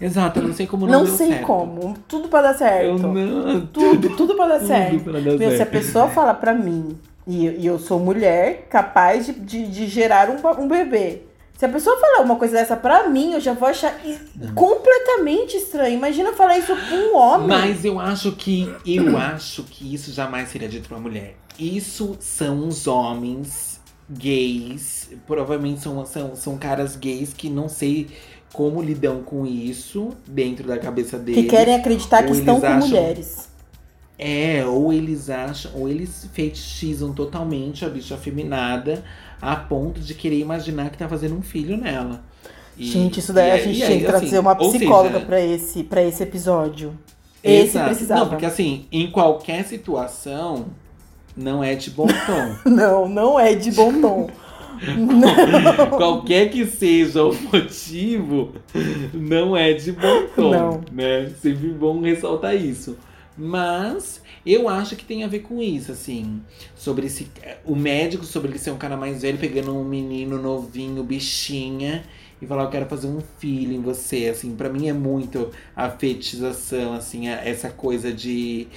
[0.00, 1.46] Exato, eu não sei como não, não deu sei certo.
[1.46, 1.96] como.
[2.06, 2.84] Tudo pra dar certo.
[2.84, 5.00] Eu não, tudo, tudo pra dar tudo certo.
[5.00, 5.56] Pra dar Meu, certo.
[5.56, 6.96] se a pessoa fala pra mim,
[7.26, 11.22] e, e eu sou mulher capaz de, de, de gerar um, um bebê.
[11.58, 13.92] Se a pessoa falar uma coisa dessa pra mim, eu já vou achar
[14.36, 14.54] não.
[14.54, 15.96] completamente estranho.
[15.96, 17.48] Imagina falar isso pra um homem.
[17.48, 21.34] Mas eu acho que eu acho que isso jamais seria dito pra mulher.
[21.58, 25.10] Isso são os homens gays.
[25.26, 28.06] Provavelmente são, são, são caras gays que não sei
[28.52, 31.42] como lidam com isso dentro da cabeça deles.
[31.42, 33.48] Que querem acreditar que estão com acham, mulheres.
[34.16, 39.02] É, ou eles acham, ou eles fetichizam totalmente a bicha afeminada
[39.40, 42.22] a ponto de querer imaginar que tá fazendo um filho nela.
[42.76, 46.02] E, gente, isso daí a gente tinha que trazer assim, uma psicóloga pra, esse, pra
[46.02, 46.96] esse episódio.
[47.42, 47.86] Esse exato.
[47.86, 48.20] precisava.
[48.20, 50.66] Não, porque assim, em qualquer situação,
[51.36, 52.56] não é de bom tom.
[52.70, 54.30] não, não é de bom tom.
[55.90, 58.52] Qualquer que seja o motivo,
[59.12, 60.50] não é de bom tom.
[60.50, 60.80] Não.
[60.92, 61.32] Né?
[61.42, 62.96] Sempre bom ressaltar isso.
[63.36, 66.40] Mas eu acho que tem a ver com isso, assim.
[66.76, 67.28] Sobre esse.
[67.64, 72.04] O médico, sobre ele ser um cara mais velho, pegando um menino novinho, bichinha,
[72.40, 74.28] e falar, eu quero fazer um filho em você.
[74.28, 78.68] Assim, para mim é muito a fetichização, assim, essa coisa de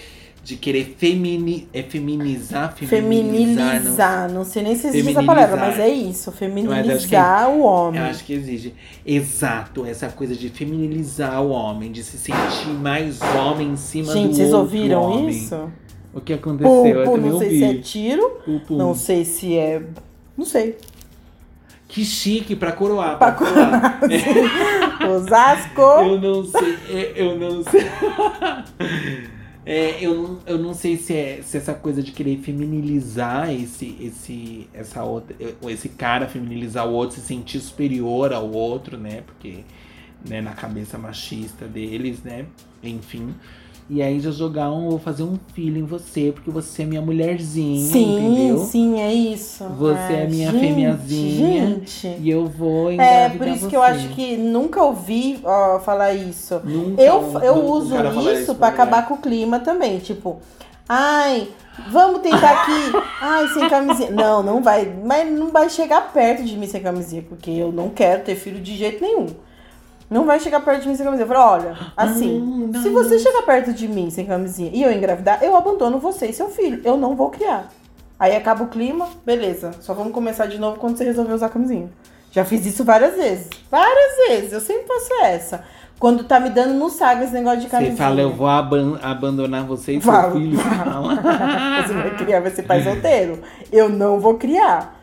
[0.43, 2.99] de querer femini, é feminizar, feminizar.
[2.99, 8.01] Feminilizar, não, não sei nem se existe essa palavra, mas é isso, feminilizar o homem.
[8.01, 8.73] Eu acho que exige.
[9.05, 14.29] Exato, essa coisa de feminilizar o homem, de se sentir mais homem em cima Gente,
[14.29, 15.29] do vocês outro ouviram homem.
[15.29, 15.71] isso?
[16.13, 16.69] O que aconteceu?
[16.71, 17.57] Pum, eu não sei ouvi.
[17.59, 18.77] se é tiro, Pum, pum.
[18.77, 19.81] não sei se é.
[20.37, 20.75] Não sei.
[21.87, 23.17] Que chique pra coroar.
[23.17, 23.99] Pra Pra coroar.
[25.11, 25.81] Osasco!
[25.81, 26.77] eu não sei.
[26.89, 27.81] é, Eu não sei.
[29.65, 33.95] É, eu, não, eu não sei se, é, se essa coisa de querer feminilizar esse,
[34.01, 35.35] esse, essa outra,
[35.69, 39.21] esse cara, feminilizar o outro, se sentir superior ao outro, né?
[39.21, 39.63] Porque
[40.27, 42.45] né, na cabeça machista deles, né?
[42.81, 43.35] Enfim.
[43.93, 47.01] E aí já jogar um, vou fazer um filho em você, porque você é minha
[47.01, 48.57] mulherzinha, sim, entendeu?
[48.59, 49.65] Sim, é isso.
[49.77, 51.65] Você é, é minha gente, fêmeazinha.
[51.65, 52.07] Gente.
[52.21, 53.67] E eu vou É, por isso você.
[53.69, 56.61] que eu acho que nunca ouvi ó, falar isso.
[56.63, 57.95] Nunca, Eu, eu nunca uso
[58.31, 58.69] isso mulher.
[58.69, 59.99] acabar com o clima também.
[59.99, 60.39] Tipo,
[60.87, 61.49] ai,
[61.89, 62.93] vamos tentar aqui.
[63.19, 64.11] ai, sem camisinha.
[64.11, 64.85] Não, não vai.
[65.05, 68.61] Mas não vai chegar perto de mim sem camisinha, porque eu não quero ter filho
[68.61, 69.27] de jeito nenhum.
[70.11, 71.23] Não vai chegar perto de mim sem camisinha.
[71.25, 74.83] Eu falo, olha, assim, Não, não, se você chegar perto de mim sem camisinha e
[74.83, 76.81] eu engravidar, eu abandono você e seu filho.
[76.83, 77.69] Eu não vou criar.
[78.19, 79.71] Aí acaba o clima, beleza.
[79.79, 81.89] Só vamos começar de novo quando você resolver usar camisinha.
[82.29, 83.47] Já fiz isso várias vezes.
[83.71, 84.51] Várias vezes.
[84.53, 85.63] Eu sempre faço essa.
[85.97, 87.95] Quando tá me dando no saco esse negócio de camisinha.
[87.95, 90.31] Você fala, eu vou aban- abandonar você e Falo.
[90.33, 90.57] seu filho.
[90.59, 91.15] Fala.
[91.87, 93.39] Você vai criar, vai ser pai solteiro.
[93.71, 94.99] Eu não vou criar.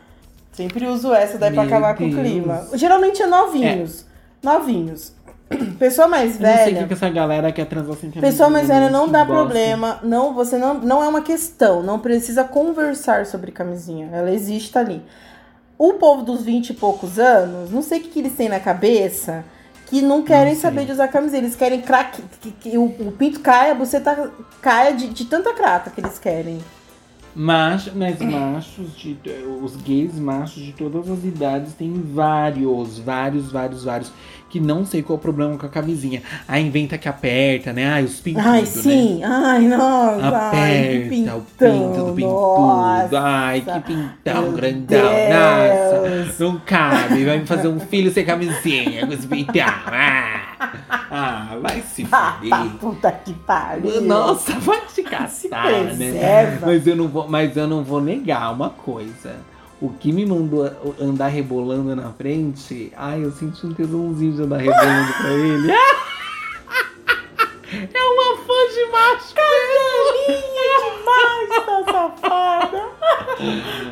[0.51, 2.13] Sempre uso essa daí Meu pra acabar Deus.
[2.13, 2.67] com o clima.
[2.73, 4.01] Geralmente é novinhos.
[4.05, 4.08] É.
[4.41, 5.13] Novinhos.
[5.79, 6.51] Pessoa mais velha.
[6.51, 9.25] Eu não sei o que, essa galera quer transar sem Pessoa mais velha não dá
[9.25, 9.33] bosta.
[9.33, 9.99] problema.
[10.03, 11.81] Não, você não, não é uma questão.
[11.81, 14.09] Não precisa conversar sobre camisinha.
[14.13, 15.01] Ela existe tá ali.
[15.77, 18.59] O povo dos 20 e poucos anos, não sei o que, que eles têm na
[18.59, 19.45] cabeça,
[19.85, 21.41] que não querem não saber de usar camisinha.
[21.41, 24.29] Eles querem craque, que, que, que o, o, pinto caia, você tá,
[24.61, 26.59] caia de, de tanta craca que eles querem.
[27.41, 29.17] Mas, mas machos, de,
[29.63, 34.11] os gays machos de todas as idades têm vários, vários, vários, vários
[34.49, 36.21] que não sei qual é o problema com a camisinha.
[36.47, 37.87] Aí inventa que aperta, né?
[37.87, 38.45] Ai, os pintos.
[38.45, 39.19] Ai, sim.
[39.19, 39.25] Né?
[39.25, 40.27] Ai, nossa.
[40.27, 43.17] Aperta ai, o pinto do pintudo.
[43.17, 45.09] Ai, que pintão grandão.
[45.09, 46.27] Deus.
[46.27, 47.25] Nossa, não cabe.
[47.25, 49.49] Vai me fazer um filho sem camisinha com esse pintão.
[49.59, 50.55] Ah,
[51.11, 52.69] ah vai se fuder.
[52.79, 54.01] Puta que pariu.
[54.01, 56.59] Nossa, vai te caçar, né?
[56.61, 59.35] Mas eu, não vou, mas eu não vou negar uma coisa
[59.81, 60.69] o que me mandou
[60.99, 65.73] andar rebolando na frente, ai, eu senti um tesãozinho de andar rebolando pra ele.
[67.71, 69.35] É uma fã de macho.
[69.35, 72.81] Cadelinha demais, tá safada.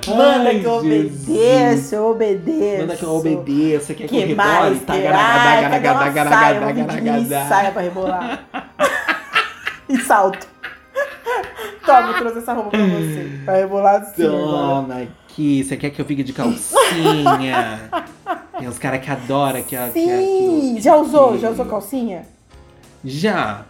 [0.18, 2.82] Manda que eu obedeça, eu obedeço.
[2.82, 4.80] Manda que eu obedeça, quer que, que eu rebole?
[10.48, 10.57] Tá,
[11.88, 13.40] Toma, eu trouxe essa roupa pra você.
[13.46, 14.24] Pra rebolar assim.
[14.24, 17.90] Toma, aqui, você quer que eu fique de calcinha?
[18.60, 21.40] Tem uns caras que adoram que Sim, que, que, já usou, que...
[21.40, 22.26] já usou calcinha?
[23.06, 23.64] Já.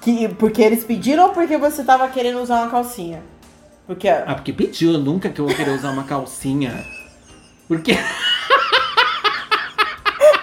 [0.00, 3.22] Que, porque eles pediram ou porque você tava querendo usar uma calcinha?
[3.86, 4.08] Porque...
[4.08, 6.84] Ah, porque pediu, nunca que eu vou querer usar uma calcinha.
[7.68, 7.92] Porque.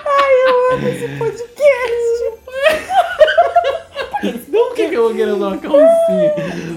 [0.05, 1.56] Ai, eu amo esse podcast.
[4.47, 6.33] Nunca que eu vou querer usar uma calcinha.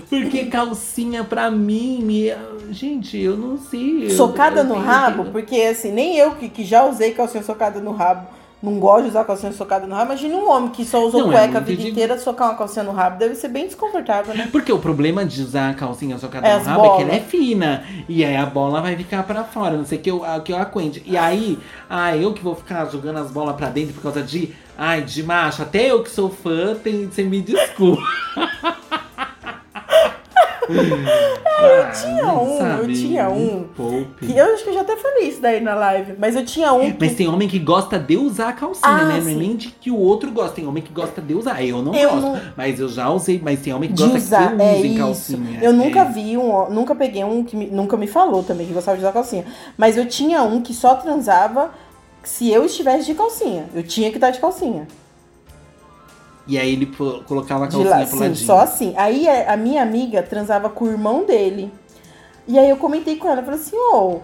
[0.09, 2.31] Porque calcinha pra mim
[2.73, 4.11] gente, eu não sei.
[4.11, 5.25] Socada eu, eu no rabo?
[5.25, 5.31] Que...
[5.31, 8.27] Porque assim, nem eu que, que já usei calcinha socada no rabo,
[8.63, 10.13] não gosto de usar calcinha socada no rabo.
[10.13, 11.91] Imagina um homem que só usou não, cueca é a vida de...
[11.91, 14.49] inteira, socar uma calcinha no rabo, deve ser bem desconfortável, né?
[14.53, 17.01] Porque o problema de usar a calcinha socada é no rabo bolas.
[17.01, 17.85] é que ela é fina.
[18.09, 21.03] E aí a bola vai ficar para fora, não sei que eu, que eu acuente.
[21.07, 24.55] E aí, ah, eu que vou ficar jogando as bolas para dentro por causa de.
[24.83, 28.01] Ai, de macho, até eu que sou fã, tem, você me desculpa.
[30.71, 33.67] Eu tinha um, sabe, eu tinha um.
[34.19, 36.73] Que eu acho que eu já até falei isso daí na live, mas eu tinha
[36.73, 36.93] um.
[36.93, 36.97] Que...
[36.99, 39.21] Mas tem homem que gosta de usar a calcinha, ah, né?
[39.21, 40.55] Não é nem de que o outro gosta.
[40.55, 41.63] Tem homem que gosta de usar.
[41.63, 42.23] Eu não eu gosto.
[42.23, 42.41] Não...
[42.57, 45.59] Mas eu já usei, mas tem homem que gosta usar, que é calcinha.
[45.61, 45.75] Eu é.
[45.75, 49.03] nunca vi um, nunca peguei um que me, nunca me falou também que gostava de
[49.03, 49.45] usar calcinha.
[49.77, 51.73] Mas eu tinha um que só transava
[52.23, 53.69] se eu estivesse de calcinha.
[53.75, 54.87] Eu tinha que estar de calcinha.
[56.47, 56.87] E aí ele
[57.27, 58.47] colocava a calcinha lá, pro sim, ladinho.
[58.47, 58.95] Só assim.
[58.97, 61.73] Aí a minha amiga transava com o irmão dele.
[62.47, 64.21] E aí eu comentei com ela, falei assim, ô, oh,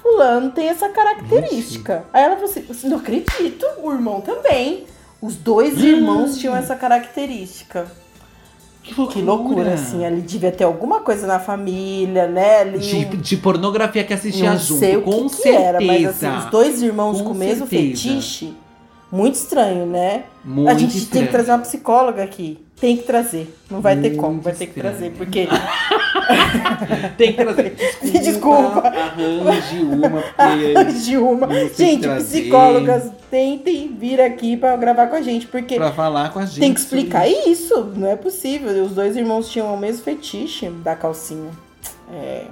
[0.00, 2.04] fulano tem essa característica.
[2.12, 4.86] Aí ela falou assim, não acredito, o irmão também.
[5.20, 7.90] Os dois irmãos tinham essa característica.
[8.94, 9.14] Que loucura.
[9.14, 10.04] que loucura, assim.
[10.04, 12.64] Ele devia ter alguma coisa na família, né?
[12.64, 15.58] De, de pornografia que assistia não junto, sei o com que certeza.
[15.58, 18.54] Que era, mas assim, os dois irmãos com, com o mesmo fetiche
[19.10, 20.24] muito estranho, né?
[20.44, 21.10] Muito a gente estranho.
[21.12, 22.64] tem que trazer uma psicóloga aqui.
[22.80, 23.54] Tem que trazer.
[23.70, 25.46] Não vai Muito ter como, vai ter que trazer, porque.
[27.18, 27.76] tem que trazer.
[28.00, 28.20] Desculpa.
[28.20, 28.88] Desculpa.
[28.88, 30.24] Arranje uma.
[30.38, 31.48] Arranje uma.
[31.76, 35.76] Gente, psicólogas, tentem vir aqui para gravar com a gente, porque.
[35.76, 36.60] Pra falar com a gente.
[36.60, 37.84] Tem que explicar isso.
[37.94, 38.82] Não é possível.
[38.82, 41.50] Os dois irmãos tinham o mesmo fetiche da calcinha.
[42.10, 42.44] É.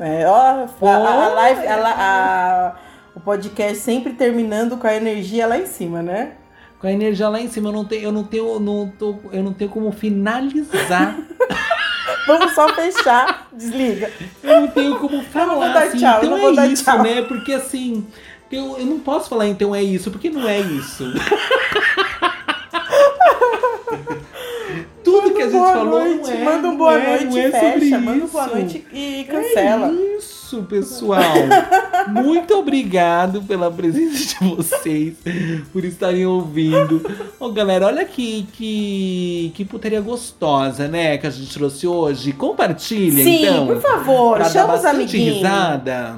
[0.00, 1.66] É, ó, a, a, a live.
[1.66, 2.74] A, a,
[3.14, 6.32] o podcast sempre terminando com a energia lá em cima, né?
[6.78, 9.42] Com a energia lá em cima, eu não tenho, eu não tenho, não tô, eu
[9.42, 11.18] não tenho como finalizar.
[12.26, 14.10] Vamos só fechar, desliga.
[14.42, 15.54] Eu não tenho como falar.
[15.54, 17.02] Eu vou dar assim, tchau, então é isso, tchau.
[17.02, 17.22] né?
[17.22, 18.06] Porque assim,
[18.50, 21.04] eu, eu não posso falar então é isso, porque não é isso.
[25.02, 26.44] Tudo que a gente falou noite, não é.
[26.44, 27.98] Manda um boa é, noite, é fecha.
[27.98, 29.88] Manda um boa noite e cancela.
[29.88, 31.22] É isso isso, pessoal.
[32.08, 35.14] Muito obrigado pela presença de vocês,
[35.72, 37.00] por estarem ouvindo.
[37.38, 41.18] Ô, oh, galera, olha que, que, que putaria gostosa, né?
[41.18, 42.32] Que a gente trouxe hoje.
[42.32, 43.60] Compartilha, Sim, então.
[43.60, 44.44] Sim, por favor.
[44.46, 45.38] Chama os amiguinhos.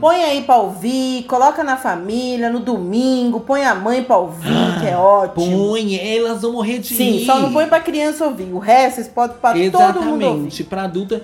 [0.00, 3.40] Põe aí pra ouvir, coloca na família, no domingo.
[3.40, 5.68] Põe a mãe pra ouvir, ah, que é ótimo.
[5.68, 8.52] Põe, elas vão morrer de Sim, só não põe pra criança ouvir.
[8.52, 10.26] O resto, vocês podem pra Exatamente, todo mundo ouvir.
[10.26, 11.22] Exatamente, pra adulta.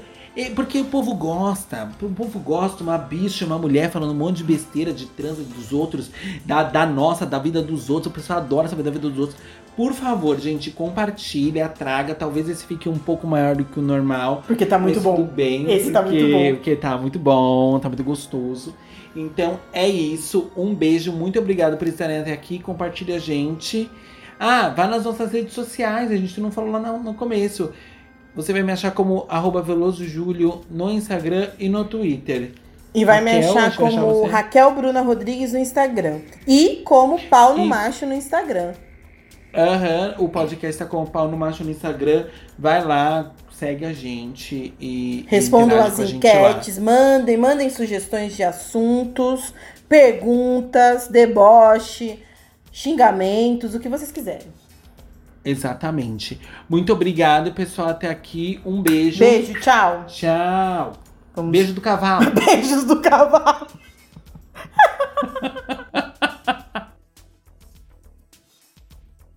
[0.55, 4.45] Porque o povo gosta, o povo gosta, uma bicha, uma mulher falando um monte de
[4.45, 6.11] besteira de trans dos outros,
[6.45, 8.13] da, da nossa, da vida dos outros.
[8.13, 9.39] O pessoal adora saber da vida dos outros.
[9.77, 12.15] Por favor, gente, compartilha, traga.
[12.15, 14.43] Talvez esse fique um pouco maior do que o normal.
[14.47, 15.17] Porque tá muito bom.
[15.17, 15.71] Tudo bem.
[15.73, 16.55] Esse tá muito bom.
[16.55, 18.75] Porque tá muito bom, tá muito gostoso.
[19.15, 20.51] Então é isso.
[20.57, 22.59] Um beijo, muito obrigado por estarem até aqui.
[22.59, 23.89] Compartilha a gente.
[24.39, 27.73] Ah, vá nas nossas redes sociais, a gente não falou lá no, no começo.
[28.35, 32.53] Você vai me achar como arroba VelosoJúlio no Instagram e no Twitter.
[32.95, 36.21] E vai Raquel, me achar como achar Raquel Bruna Rodrigues no Instagram.
[36.47, 37.69] E como Pau no e...
[37.69, 38.73] Macho no Instagram.
[39.55, 42.27] Aham, uhum, o podcast tá com o Pau no Macho no Instagram.
[42.59, 45.25] Vai lá, segue a gente e.
[45.29, 49.55] Respondam as enquetes, mandem, mandem sugestões de assuntos,
[49.89, 52.23] perguntas, deboche,
[52.71, 54.47] xingamentos, o que vocês quiserem.
[55.49, 56.39] Exatamente.
[56.69, 58.61] Muito obrigado, pessoal, até aqui.
[58.67, 59.19] Um beijo.
[59.19, 60.05] Beijo, tchau.
[60.07, 60.93] Tchau.
[61.35, 61.51] Vamos...
[61.51, 62.31] Beijo do cavalo.
[62.45, 63.67] Beijos do cavalo.